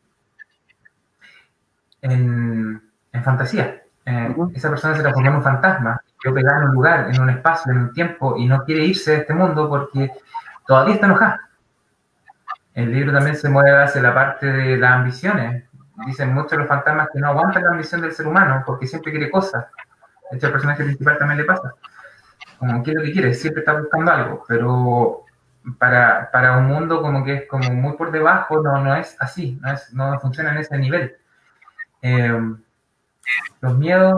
[3.21, 3.83] fantasía.
[4.05, 7.31] Eh, esa persona se transforma en un fantasma, yo pegada en un lugar, en un
[7.31, 10.11] espacio, en un tiempo, y no quiere irse de este mundo porque
[10.67, 11.49] todavía está enojada.
[12.75, 15.65] El libro también se mueve hacia la parte de las ambiciones.
[16.07, 19.31] Dicen muchos los fantasmas que no aguantan la ambición del ser humano porque siempre quiere
[19.31, 19.67] cosas.
[20.31, 21.75] De hecho, al personaje principal también le pasa.
[22.59, 25.25] Como quiere lo que quiere, siempre está buscando algo, pero
[25.79, 29.59] para, para, un mundo como que es como muy por debajo, no, no es así,
[29.61, 31.17] no, es, no funciona en ese nivel.
[32.01, 32.55] Eh,
[33.61, 34.15] los miedos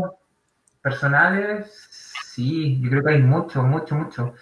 [0.83, 4.35] personales, sí, yo creo que hay mucho, mucho, mucho.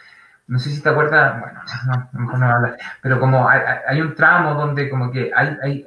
[0.47, 4.15] No sé si te acuerdas, bueno, no, mejor no hablar, pero como hay, hay, un
[4.15, 5.87] tramo donde como que hay, hay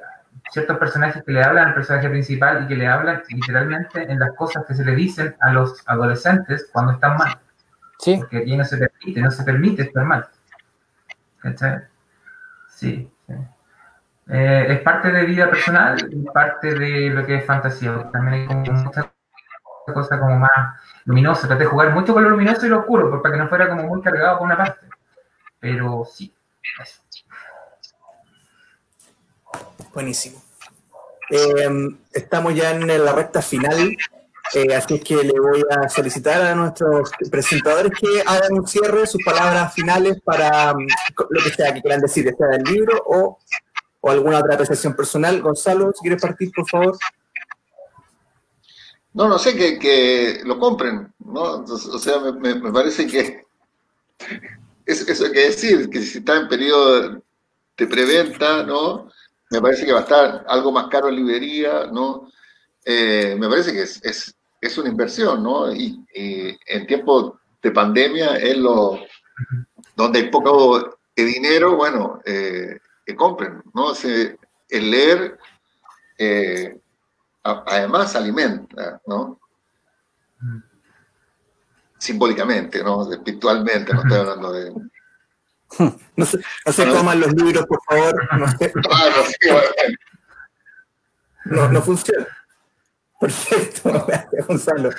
[0.50, 4.32] ciertos personajes que le hablan al personaje principal y que le hablan literalmente en las
[4.34, 7.38] cosas que se le dicen a los adolescentes cuando están mal.
[7.98, 8.16] Sí.
[8.18, 10.28] Porque aquí no se permite, no se permite estar mal.
[12.68, 13.10] Sí.
[14.28, 18.10] Eh, es parte de vida personal y parte de lo que es fantasía.
[18.12, 19.06] También hay como muchas
[19.86, 20.50] cosas como más
[21.04, 21.46] luminosas.
[21.46, 23.84] Traté de jugar mucho con lo luminoso y lo oscuro, para que no fuera como
[23.84, 24.86] muy cargado por una parte.
[25.60, 26.32] Pero sí,
[29.92, 30.42] Buenísimo.
[31.30, 33.96] Eh, estamos ya en la recta final
[34.54, 39.22] eh, así que le voy a solicitar a nuestros presentadores que hagan un cierre, sus
[39.24, 40.86] palabras finales para mm,
[41.30, 43.38] lo que sea que quieran decir, sea del libro o,
[44.06, 45.42] o alguna otra apreciación personal.
[45.42, 46.96] Gonzalo, si quieres partir, por favor.
[49.12, 51.64] No, no sé, que, que lo compren, ¿no?
[51.64, 53.46] o sea, me, me, parece que
[54.84, 57.22] es, eso hay que decir, que si está en periodo
[57.78, 59.10] de preventa, ¿no?
[59.50, 62.30] Me parece que va a estar algo más caro en librería, ¿no?
[62.84, 64.00] Eh, me parece que es,
[64.60, 65.72] es, una inversión, ¿no?
[65.72, 69.00] Y, en tiempos de pandemia es lo
[69.96, 73.92] donde hay poco dinero, bueno, eh, que compren, ¿no?
[74.68, 75.38] el leer,
[76.18, 76.76] eh,
[77.42, 79.40] además alimenta, ¿no?
[81.98, 83.10] Simbólicamente, ¿no?
[83.10, 84.74] Espiritualmente, no estoy hablando de.
[86.16, 88.28] No se, no se coman los libros, por favor.
[88.38, 88.46] No.
[88.90, 89.68] Ah, no, sí, bueno.
[91.44, 92.26] no, no funciona.
[93.20, 94.90] Perfecto, gracias, Gonzalo.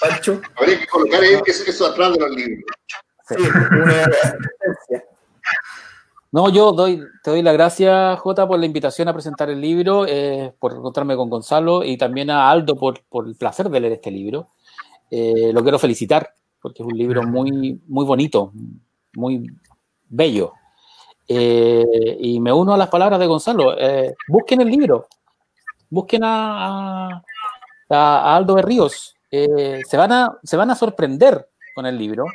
[0.00, 2.64] Pancho, Habría que colocar eso, eso atrás de los libros.
[3.28, 5.09] sí, una referencia.
[6.32, 10.06] No, yo doy, te doy las gracias, Jota, por la invitación a presentar el libro,
[10.06, 14.12] eh, por encontrarme con Gonzalo y también a Aldo por, el placer de leer este
[14.12, 14.48] libro.
[15.10, 18.52] Eh, lo quiero felicitar porque es un libro muy, muy bonito,
[19.14, 19.44] muy
[20.08, 20.52] bello.
[21.26, 23.74] Eh, y me uno a las palabras de Gonzalo.
[24.28, 25.08] Busquen el libro,
[25.88, 27.22] busquen a,
[27.88, 29.16] Aldo Berríos.
[29.28, 30.12] Se van
[30.70, 32.26] a sorprender con el libro.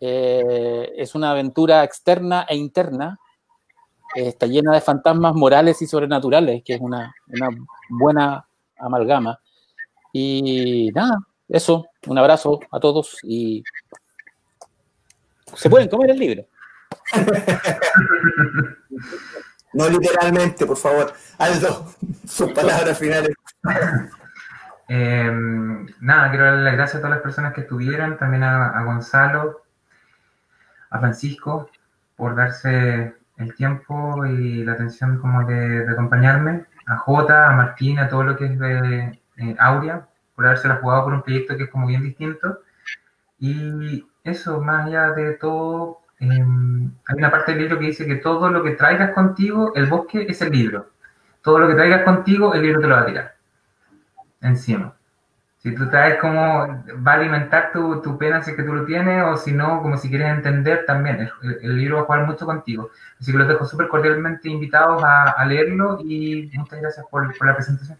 [0.00, 3.18] Eh, es una aventura externa e interna.
[4.14, 7.48] Eh, está llena de fantasmas morales y sobrenaturales, que es una, una
[7.88, 8.46] buena
[8.78, 9.38] amalgama.
[10.12, 11.86] Y nada, eso.
[12.06, 13.62] Un abrazo a todos y
[15.54, 16.44] se pueden comer el libro.
[19.72, 21.12] No literalmente, por favor.
[21.38, 21.94] Aldo,
[22.26, 23.32] sus palabras finales.
[24.88, 25.30] Eh,
[26.00, 29.62] nada, quiero darle las gracias a todas las personas que estuvieron, también a, a Gonzalo,
[30.90, 31.70] a Francisco,
[32.16, 37.98] por darse el tiempo y la atención como de, de acompañarme, a Jota, a Martín,
[37.98, 41.64] a todo lo que es de eh, Aurea, por habérsela jugado por un proyecto que
[41.64, 42.60] es como bien distinto.
[43.38, 48.16] Y eso, más allá de todo, eh, hay una parte del libro que dice que
[48.16, 50.90] todo lo que traigas contigo, el bosque es el libro.
[51.42, 53.40] Todo lo que traigas contigo, el libro te lo va a tirar
[54.40, 54.94] encima.
[55.62, 58.86] Si tú traes como, va a alimentar tu, tu pena si es que tú lo
[58.86, 61.30] tienes, o si no, como si quieres entender también.
[61.62, 62.90] El, libro va a jugar mucho contigo.
[63.20, 67.54] Así que los dejo súper cordialmente invitados a, leerlo y muchas gracias por, por la
[67.54, 67.98] presentación.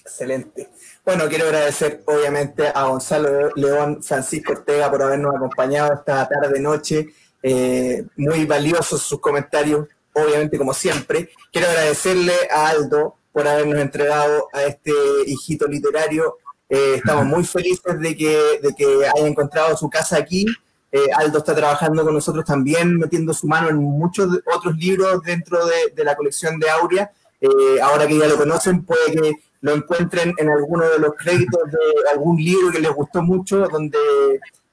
[0.00, 0.70] Excelente.
[1.04, 7.08] Bueno, quiero agradecer obviamente a Gonzalo León, Francisco Ortega por habernos acompañado esta tarde noche.
[7.42, 11.28] Eh, muy valiosos sus comentarios, obviamente como siempre.
[11.52, 14.90] Quiero agradecerle a Aldo por habernos entregado a este
[15.28, 16.38] hijito literario.
[16.68, 20.44] Eh, estamos muy felices de que, de que haya encontrado su casa aquí.
[20.90, 25.64] Eh, Aldo está trabajando con nosotros también, metiendo su mano en muchos otros libros dentro
[25.64, 27.12] de, de la colección de Aurea.
[27.40, 31.60] Eh, ahora que ya lo conocen, puede que lo encuentren en alguno de los créditos
[31.70, 33.98] de algún libro que les gustó mucho, donde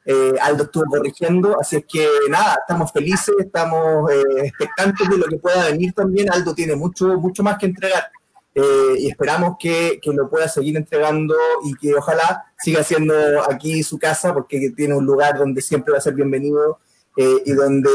[0.06, 1.62] eh, Aldo estuvo corrigiendo.
[1.62, 6.34] Así es que nada, estamos felices, estamos eh, expectantes de lo que pueda venir también.
[6.34, 8.10] Aldo tiene mucho, mucho más que entregar.
[8.56, 11.36] Eh, y esperamos que, que lo pueda seguir entregando
[11.66, 13.14] y que ojalá siga siendo
[13.52, 16.80] aquí su casa porque tiene un lugar donde siempre va a ser bienvenido
[17.18, 17.90] eh, y donde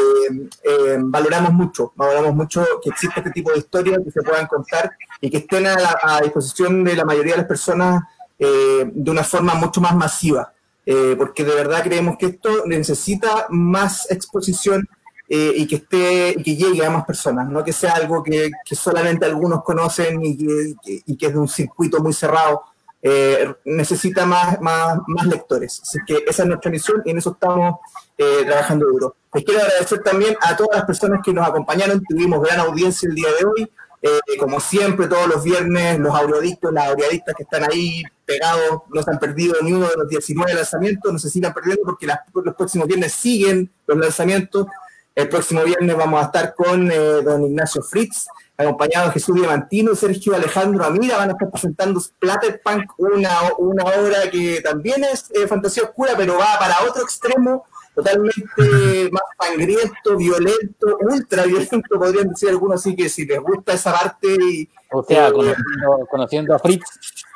[0.63, 4.93] eh, valoramos mucho, valoramos mucho que exista este tipo de historias que se puedan contar
[5.21, 8.03] y que estén a, la- a disposición de la mayoría de las personas
[8.39, 10.53] eh, de una forma mucho más masiva,
[10.87, 14.89] eh, porque de verdad creemos que esto necesita más exposición
[15.33, 18.51] eh, y que esté y que llegue a más personas, no que sea algo que,
[18.65, 20.75] que solamente algunos conocen y que,
[21.07, 22.63] y que es de un circuito muy cerrado.
[23.03, 25.81] Eh, necesita más, más, más lectores.
[25.83, 27.77] Así que esa es nuestra misión y en eso estamos
[28.19, 29.15] eh, trabajando duro.
[29.33, 32.03] Les quiero agradecer también a todas las personas que nos acompañaron.
[32.07, 33.73] Tuvimos gran audiencia el día de hoy.
[34.03, 39.03] Eh, como siempre, todos los viernes, los aureadictos, las aureadictas que están ahí pegados, no
[39.03, 42.21] se han perdido ni uno de los 19 lanzamientos, no se sigan perdiendo porque las-
[42.35, 44.67] los próximos viernes siguen los lanzamientos.
[45.15, 49.93] El próximo viernes vamos a estar con eh, don Ignacio Fritz, acompañado de Jesús Diamantino
[49.93, 51.17] y Sergio Alejandro Amira.
[51.17, 56.39] Van a estar presentando Splatterpunk, una, una obra que también es eh, fantasía oscura, pero
[56.39, 58.41] va para otro extremo, totalmente
[59.13, 62.81] más sangriento, violento, ultra violento, podrían decir algunos.
[62.81, 66.85] Así que si les gusta esa parte y, O sea, Eh, conociendo, conociendo a Fritz,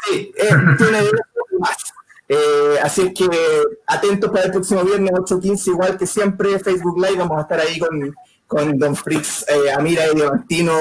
[0.07, 1.01] Sí, eh, tiene
[1.59, 1.77] más.
[2.29, 3.29] Eh, así es que
[3.87, 7.79] atentos para el próximo viernes 8.15, igual que siempre, Facebook Live, vamos a estar ahí
[7.79, 8.15] con,
[8.47, 10.73] con Don Fritz, eh, Amira y Diamantino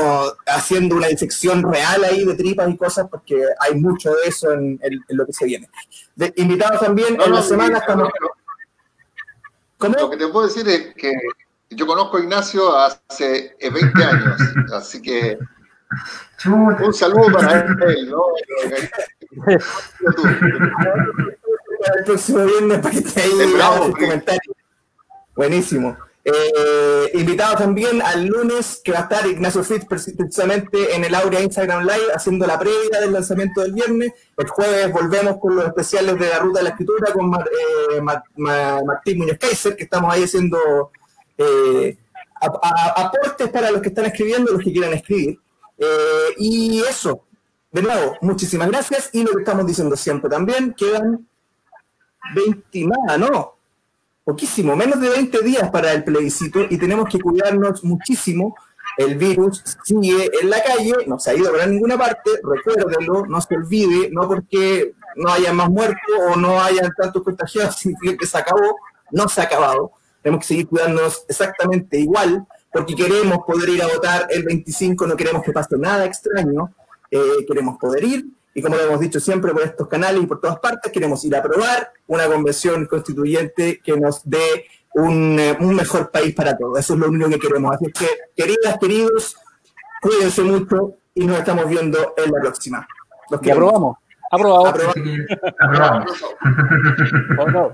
[0.48, 4.80] haciendo una disección real ahí de tripas y cosas, porque hay mucho de eso en,
[4.82, 5.70] en- en lo que se viene.
[6.16, 8.10] De- invitados también No, en no, la semana y- estamos...
[9.78, 9.96] ¿Cómo?
[10.00, 11.12] Lo que te puedo decir es que
[11.72, 14.42] yo conozco a Ignacio hace eh, 20 años,
[14.74, 15.38] así que
[16.46, 18.24] un saludo para él, ¿no?
[21.96, 24.56] El próximo viernes para que esté ahí bravo, comentarios.
[25.36, 25.98] Buenísimo.
[26.26, 31.42] Eh, invitado también al lunes que va a estar Ignacio preci- precisamente en el Aurea
[31.42, 34.14] Instagram Live haciendo la previa del lanzamiento del viernes.
[34.38, 37.50] El jueves volvemos con los especiales de la ruta de la escritura con Mar-
[37.92, 40.92] eh, Ma- Ma- Martín Muñoz Kaiser, que estamos ahí haciendo
[41.38, 41.98] eh,
[42.40, 45.38] a- a- aportes para los que están escribiendo, los que quieran escribir.
[45.78, 47.26] Eh, y eso,
[47.74, 49.10] de muchísimas gracias.
[49.14, 51.28] Y lo que estamos diciendo siempre también, quedan
[52.36, 53.56] 20 más, ¿no?
[54.24, 58.56] Poquísimo, menos de 20 días para el plebiscito y tenemos que cuidarnos muchísimo.
[58.96, 63.42] El virus sigue en la calle, no se ha ido para ninguna parte, recuérdenlo, no
[63.42, 68.26] se olvide, no porque no haya más muertos o no haya tantos contagiados significa que
[68.28, 68.78] se acabó,
[69.12, 69.92] no se ha acabado.
[70.22, 75.18] Tenemos que seguir cuidándonos exactamente igual, porque queremos poder ir a votar el 25, no
[75.18, 76.72] queremos que pase nada extraño,
[77.14, 80.40] eh, queremos poder ir, y como lo hemos dicho siempre por estos canales y por
[80.40, 85.76] todas partes, queremos ir a aprobar una convención constituyente que nos dé un, eh, un
[85.76, 86.80] mejor país para todos.
[86.80, 87.76] Eso es lo único que queremos.
[87.76, 89.36] Así que, queridas, queridos,
[90.02, 92.88] cuídense mucho y nos estamos viendo en la próxima.
[93.30, 93.98] Los y aprobamos.
[94.32, 94.68] Aprobado.
[95.60, 96.24] Aprobamos.
[97.40, 97.74] Oh, no.